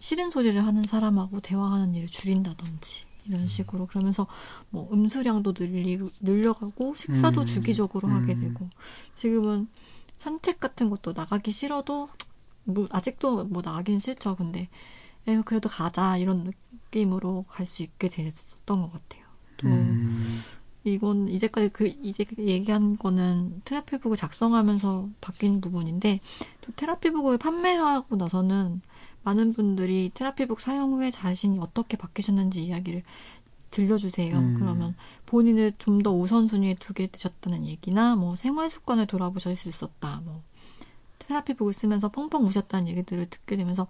[0.00, 4.26] 싫은 소리를 하는 사람하고 대화하는 일을 줄인다든지 이런 식으로 그러면서
[4.70, 7.46] 뭐 음수량도 늘리, 늘려가고 식사도 음.
[7.46, 8.40] 주기적으로 하게 음.
[8.40, 8.68] 되고
[9.14, 9.68] 지금은
[10.18, 12.08] 산책 같은 것도 나가기 싫어도
[12.64, 14.36] 뭐 아직도 뭐 나가긴 싫죠.
[14.36, 14.68] 근데
[15.26, 16.50] 에휴 그래도 가자 이런
[16.90, 19.22] 느낌으로 갈 수 있게 됐었던 것 같아요.
[19.56, 20.40] 또 음,
[20.84, 26.20] 이건 이제까지 그 이제 얘기한 거는 테라피북을 작성하면서 바뀐 부분인데
[26.60, 28.80] 또 테라피북을 판매하고 나서는
[29.24, 33.02] 많은 분들이 테라피북 사용 후에 자신이 어떻게 바뀌셨는지 이야기를
[33.70, 34.36] 들려주세요.
[34.36, 34.54] 음.
[34.58, 34.94] 그러면
[35.26, 40.20] 본인을 좀 더 우선순위에 두게 되셨다는 얘기나 뭐 생활 습관을 돌아보실 수 있었다.
[40.24, 40.42] 뭐
[41.20, 43.86] 테라피북을 쓰면서 펑펑 우셨다는 얘기들을 듣게 되면서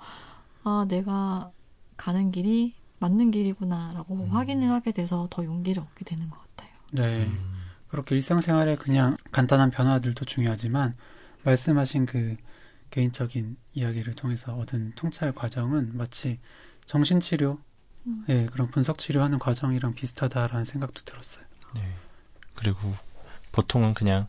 [0.62, 1.50] 아 내가
[1.96, 4.28] 가는 길이 맞는 길이구나라고 음.
[4.30, 6.70] 확인을 하게 돼서 더 용기를 얻게 되는 것 같아요.
[6.92, 7.24] 네.
[7.26, 7.38] 음.
[7.88, 10.94] 그렇게 일상생활에 그냥 간단한 변화들도 중요하지만
[11.44, 12.36] 말씀하신 그
[12.92, 16.38] 개인적인 이야기를 통해서 얻은 통찰 과정은 마치
[16.86, 17.58] 정신치료,
[18.06, 18.24] 음.
[18.28, 21.44] 예, 그런 분석 치료하는 과정이랑 비슷하다라는 생각도 들었어요.
[21.74, 21.82] 네.
[22.54, 22.94] 그리고
[23.50, 24.28] 보통은 그냥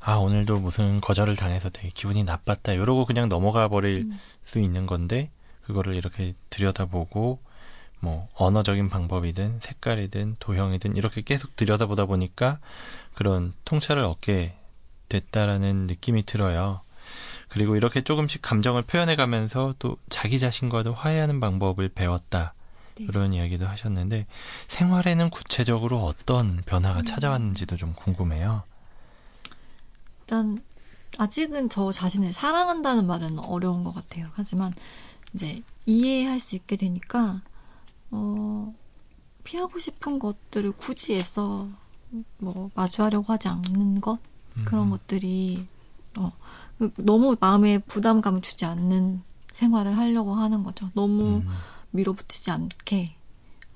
[0.00, 4.18] 아 오늘도 무슨 거절을 당해서 되게 기분이 나빴다 이러고 그냥 넘어가 버릴 음.
[4.44, 5.30] 수 있는 건데
[5.66, 7.40] 그거를 이렇게 들여다보고
[8.00, 12.58] 뭐 언어적인 방법이든 색깔이든 도형이든 이렇게 계속 들여다보다 보니까
[13.14, 14.56] 그런 통찰을 얻게
[15.08, 16.82] 됐다라는 느낌이 들어요.
[17.54, 22.52] 그리고 이렇게 조금씩 감정을 표현해 가면서 또 자기 자신과도 화해하는 방법을 배웠다.
[22.98, 23.06] 네.
[23.06, 24.26] 그런 이야기도 하셨는데
[24.66, 27.04] 생활에는 구체적으로 어떤 변화가 음.
[27.04, 28.64] 찾아왔는지도 좀 궁금해요.
[30.20, 30.64] 일단
[31.16, 34.26] 아직은 저 자신을 사랑한다는 말은 어려운 것 같아요.
[34.32, 34.72] 하지만
[35.32, 37.40] 이제 이해할 수 있게 되니까
[38.10, 38.74] 어,
[39.44, 41.68] 피하고 싶은 것들을 굳이 애써
[42.38, 44.18] 뭐 마주하려고 하지 않는 것
[44.64, 44.90] 그런 음.
[44.90, 45.66] 것들이
[46.16, 46.63] 어, 그
[46.96, 50.90] 너무 마음에 부담감을 주지 않는 생활을 하려고 하는 거죠.
[50.94, 51.48] 너무 음.
[51.90, 53.14] 밀어붙이지 않게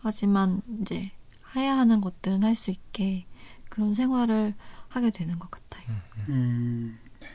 [0.00, 1.10] 하지만 이제
[1.56, 3.26] 해야 하는 것들은 할 수 있게
[3.68, 4.54] 그런 생활을
[4.88, 5.86] 하게 되는 것 같아요.
[6.28, 7.28] 음, 네.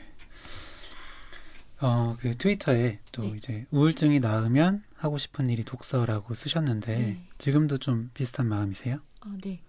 [1.80, 3.28] 어, 그 트위터에 또 네.
[3.36, 7.26] 이제 우울증이 나으면 하고 싶은 일이 독서라고 쓰셨는데 네.
[7.38, 8.98] 지금도 좀 비슷한 마음이세요?
[9.20, 9.60] 아, 네.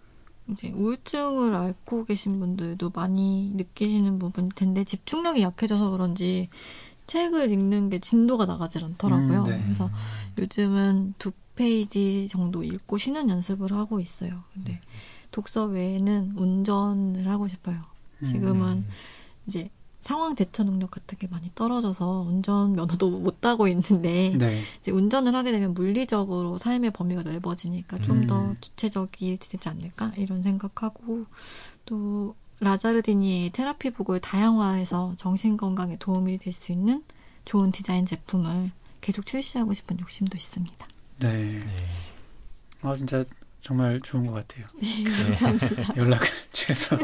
[0.49, 6.49] 이제 우울증을 앓고 계신 분들도 많이 느끼시는 부분일 텐데 집중력이 약해져서 그런지
[7.07, 9.43] 책을 읽는 게 진도가 나가질 않더라고요.
[9.43, 9.61] 음, 네.
[9.63, 9.89] 그래서
[10.37, 14.33] 요즘은 두 페이지 정도 읽고 쉬는 연습을 하고 있어요.
[14.33, 14.41] 음.
[14.53, 14.81] 근데
[15.31, 17.81] 독서 외에는 운전을 하고 싶어요.
[18.23, 18.87] 지금은 음.
[19.47, 19.69] 이제
[20.05, 24.61] 상황 대처 능력 같은 게 많이 떨어져서 운전 면허도 못 따고 있는데 네.
[24.79, 28.55] 이제 운전을 하게 되면 물리적으로 삶의 범위가 넓어지니까 좀더 음.
[28.61, 31.25] 주체적이 되지 않을까 이런 생각하고
[31.85, 37.03] 또 라자르디니의 테라피 북을 다양화해서 정신 건강에 도움이 될 수 있는
[37.45, 38.69] 좋은 디자인 제품을
[39.01, 40.87] 계속 출시하고 싶은 욕심도 있습니다.
[41.19, 41.59] 네.
[41.59, 41.87] 네.
[42.81, 43.23] 아, 진짜
[43.65, 44.67] 정말 좋은 것 같아요.
[44.79, 45.95] 네, 감사합니다.
[45.97, 46.95] 연락을 취해서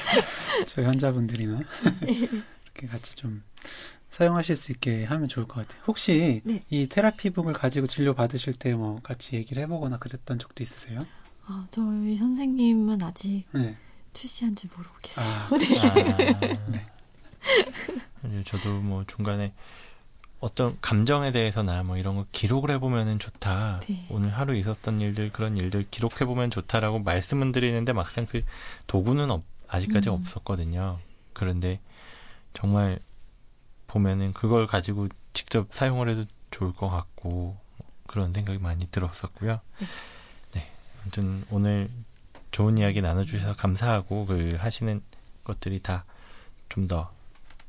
[0.66, 1.60] 저희 환자분들이나
[2.00, 3.42] 이렇게 같이 좀
[4.10, 5.82] 사용하실 수 있게 하면 좋을 것 같아요.
[5.86, 6.64] 혹시 네.
[6.70, 11.06] 이 테라피북을 가지고 진료 받으실 때 뭐 같이 얘기를 해보거나 그랬던 적도 있으세요?
[11.46, 13.76] 아, 저희 선생님은 아직 네.
[14.14, 15.26] 출시한지 모르겠어요.
[15.26, 16.86] 아, 아, 네.
[18.26, 19.52] 이제 저도 뭐 중간에
[20.44, 23.80] 어떤 감정에 대해서나 뭐 이런 거 기록을 해보면은 좋다.
[23.88, 24.06] 네.
[24.10, 28.42] 오늘 하루 있었던 일들 그런 일들 기록해보면 좋다라고 말씀은 드리는데 막상 그
[28.86, 30.14] 도구는 없- 아직까지 음.
[30.14, 30.98] 없었거든요.
[31.32, 31.80] 그런데
[32.52, 32.98] 정말
[33.86, 37.56] 보면은 그걸 가지고 직접 사용을 해도 좋을 것 같고
[38.06, 39.60] 그런 생각이 많이 들었었고요.
[39.80, 39.86] 네.
[40.52, 40.70] 네.
[41.02, 41.88] 아무튼 오늘
[42.50, 45.00] 좋은 이야기 나눠주셔서 감사하고 그 하시는
[45.44, 46.04] 것들이 다
[46.68, 47.12] 좀 더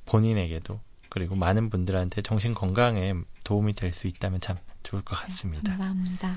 [0.07, 0.79] 본인에게도
[1.15, 3.13] 그리고 많은 분들한테 정신 건강에
[3.45, 5.71] 도움이 될 수 있다면 참 좋을 것 같습니다.
[5.71, 6.36] 감사합니다.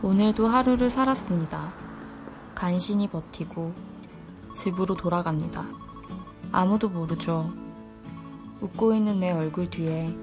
[0.00, 1.74] 오늘도 하루를 살았습니다.
[2.54, 3.74] 간신히 버티고
[4.56, 5.66] 집으로 돌아갑니다.
[6.52, 7.52] 아무도 모르죠.
[8.62, 10.16] 웃고 있는 내 얼굴 뒤에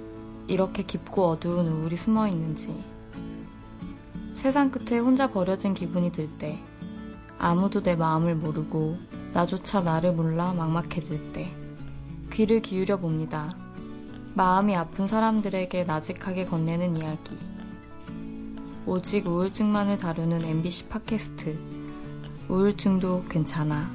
[0.47, 2.83] 이렇게 깊고 어두운 우울이 숨어 있는지.
[4.33, 6.59] 세상 끝에 혼자 버려진 기분이 들 때,
[7.37, 8.97] 아무도 내 마음을 모르고
[9.35, 11.53] 나조차 나를 몰라 막막해질 때,
[12.31, 13.53] 귀를 기울여 봅니다.
[14.33, 17.37] 마음이 아픈 사람들에게 나직하게 건네는 이야기.
[18.85, 21.59] 오직 우울증만을 다루는 MBC 팟캐스트.
[22.47, 23.91] 우울증도 괜찮아.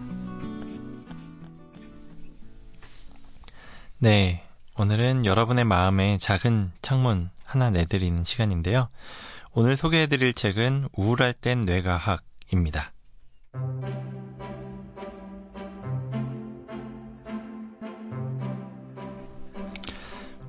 [3.99, 4.45] 네.
[4.76, 8.91] 오늘은 여러분의 마음에 작은 창문 하나 내드리는 시간인데요.
[9.53, 12.93] 오늘 소개해드릴 책은 우울할 땐 뇌과학입니다.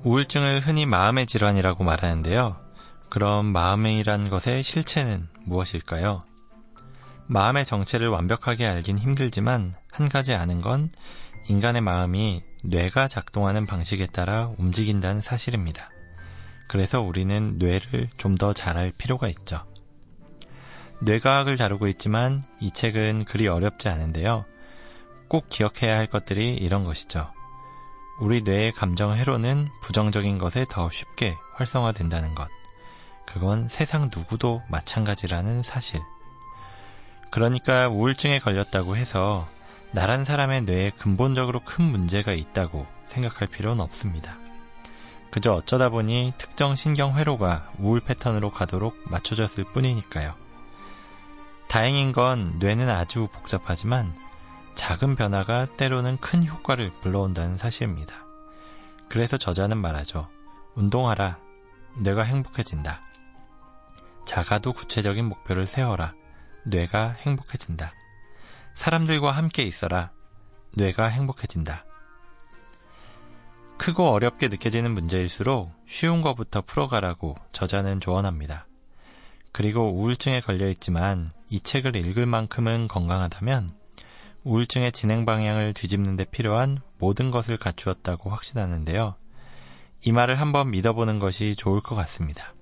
[0.04, 2.56] 우울증을 흔히 마음의 질환이라고 말하는데요.
[3.08, 6.20] 그럼 마음이란 것의 실체는 무엇일까요?
[7.26, 10.90] 마음의 정체를 완벽하게 알긴 힘들지만 한 가지 아는 건
[11.48, 15.90] 인간의 마음이 뇌가 작동하는 방식에 따라 움직인다는 사실입니다.
[16.68, 19.64] 그래서 우리는 뇌를 좀 더 잘 알 필요가 있죠.
[21.02, 24.44] 뇌과학을 다루고 있지만 이 책은 그리 어렵지 않은데요.
[25.28, 27.30] 꼭 기억해야 할 것들이 이런 것이죠.
[28.22, 32.48] 우리 뇌의 감정 회로는 부정적인 것에 더 쉽게 활성화된다는 것.
[33.26, 36.00] 그건 세상 누구도 마찬가지라는 사실.
[37.32, 39.48] 그러니까 우울증에 걸렸다고 해서
[39.90, 44.38] 나란 사람의 뇌에 근본적으로 큰 문제가 있다고 생각할 필요는 없습니다.
[45.32, 50.36] 그저 어쩌다 보니 특정 신경 회로가 우울 패턴으로 가도록 맞춰졌을 뿐이니까요.
[51.66, 54.14] 다행인 건 뇌는 아주 복잡하지만
[54.74, 58.24] 작은 변화가 때로는 큰 효과를 불러온다는 사실입니다.
[59.08, 60.28] 그래서 저자는 말하죠.
[60.74, 61.38] 운동하라.
[61.98, 63.02] 뇌가 행복해진다.
[64.24, 66.14] 작아도 구체적인 목표를 세워라.
[66.64, 67.92] 뇌가 행복해진다.
[68.74, 70.10] 사람들과 함께 있어라.
[70.74, 71.84] 뇌가 행복해진다.
[73.76, 78.66] 크고 어렵게 느껴지는 문제일수록 쉬운 것부터 풀어가라고 저자는 조언합니다.
[79.50, 83.81] 그리고 우울증에 걸려 있지만 이 책을 읽을 만큼은 건강하다면
[84.44, 89.14] 우울증의 진행 방향을 뒤집는 데 필요한 모든 것을 갖추었다고 확신하는데요.
[90.04, 92.52] 이 말을 한번 믿어보는 것이 좋을 것 같습니다.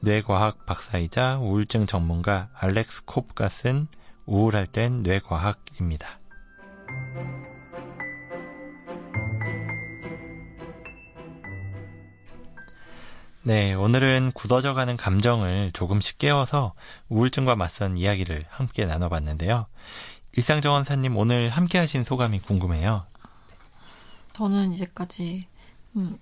[0.00, 3.88] 뇌과학 박사이자 우울증 전문가 알렉스 콥가 쓴
[4.26, 6.20] 우울할 땐 뇌과학입니다.
[13.46, 16.72] 네, 오늘은 굳어져가는 감정을 조금씩 깨워서
[17.10, 19.66] 우울증과 맞선 이야기를 함께 나눠봤는데요.
[20.36, 23.04] 일상정원사님 오늘 함께 하신 소감이 궁금해요.
[24.32, 25.46] 저는 이제까지
[25.96, 26.18] 음,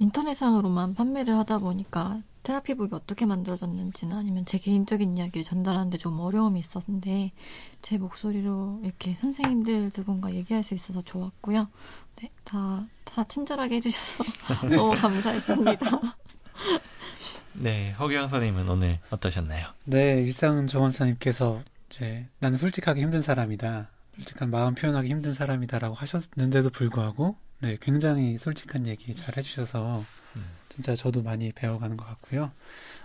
[0.00, 7.32] 인터넷상으로만 판매를 하다 보니까 테라피북이 어떻게 만들어졌는지나 아니면 제 개인적인 이야기를 전달하는데 좀 어려움이 있었는데
[7.80, 11.68] 제 목소리로 이렇게 선생님들 두 분과 얘기할 수 있어서 좋았고요.
[12.16, 14.24] 네, 다, 다 친절하게 해주셔서
[14.68, 16.00] 너무 감사했습니다.
[17.54, 19.68] 네, 허경 선생님은 오늘 어떠셨나요?
[19.84, 21.62] 네, 일상은 정원사님께서
[21.94, 23.88] 이제 나는 솔직하기 힘든 사람이다.
[24.16, 30.04] 솔직한 마음 표현하기 힘든 사람이다라고 하셨는데도 불구하고 네, 굉장히 솔직한 얘기 잘 해주셔서
[30.36, 30.44] 음.
[30.68, 32.50] 진짜 저도 많이 배워가는 것 같고요.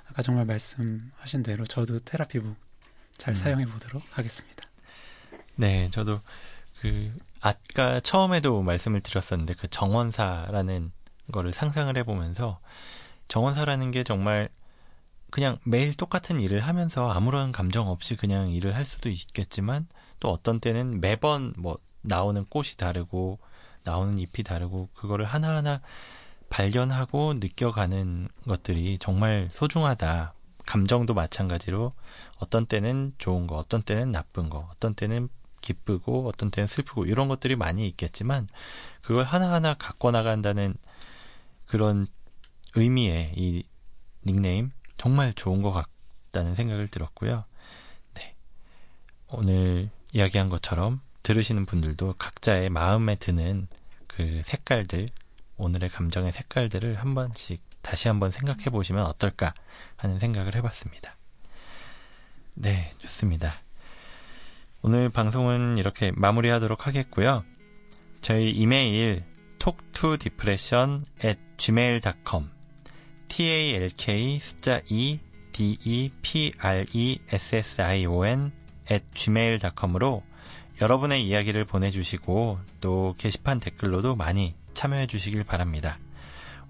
[0.09, 2.55] 아까 정말 말씀하신 대로 저도 테라피북
[3.17, 3.35] 잘 음.
[3.35, 4.65] 사용해 보도록 하겠습니다.
[5.55, 6.21] 네, 저도
[6.81, 10.91] 그 아까 처음에도 말씀을 드렸었는데 그 정원사라는
[11.31, 12.59] 거를 상상을 해보면서
[13.27, 14.49] 정원사라는 게 정말
[15.31, 19.87] 그냥 매일 똑같은 일을 하면서 아무런 감정 없이 그냥 일을 할 수도 있겠지만
[20.19, 23.39] 또 어떤 때는 매번 뭐 나오는 꽃이 다르고
[23.83, 25.81] 나오는 잎이 다르고 그거를 하나하나
[26.49, 30.33] 발견하고 느껴가는 것들이 정말 소중하다.
[30.65, 31.93] 감정도 마찬가지로
[32.37, 35.27] 어떤 때는 좋은 거, 어떤 때는 나쁜 거, 어떤 때는
[35.61, 38.47] 기쁘고 어떤 때는 슬프고 이런 것들이 많이 있겠지만
[39.01, 40.75] 그걸 하나하나 갖고 나간다는
[41.65, 42.05] 그런
[42.75, 43.63] 의미의 이
[44.25, 47.45] 닉네임 정말 좋은 것 같다는 생각을 들었고요.
[48.15, 48.35] 네.
[49.29, 53.67] 오늘 이야기한 것처럼 들으시는 분들도 각자의 마음에 드는
[54.07, 55.07] 그 색깔들
[55.55, 59.53] 오늘의 감정의 색깔들을 한 번씩 다시 한번 생각해 보시면 어떨까
[59.95, 61.15] 하는 생각을 해봤습니다.
[62.55, 63.61] 네, 좋습니다.
[64.81, 67.45] 오늘 방송은 이렇게 마무리하도록 하겠고요.
[68.21, 69.23] 저희 이메일
[69.59, 72.58] talktodepression at gmail.com
[73.29, 75.19] talk 숫자 2
[75.51, 76.91] depression
[78.91, 80.23] at gmail.com으로
[80.81, 85.99] 여러분의 이야기를 보내주시고 또 게시판 댓글로도 많이 참여해 주시길 바랍니다.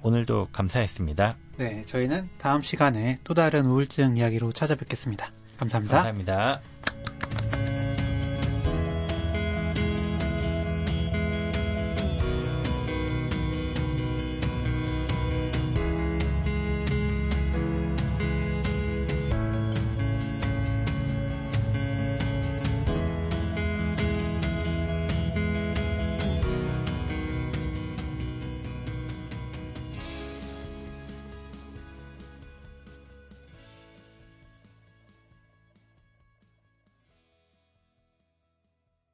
[0.02, 1.38] 오늘도 감사했습니다.
[1.58, 5.32] 네, 저희는 다음 시간에 또 다른 우울증 이야기로 찾아뵙겠습니다.
[5.58, 5.96] 감사합니다.
[5.96, 6.62] 감사합니다.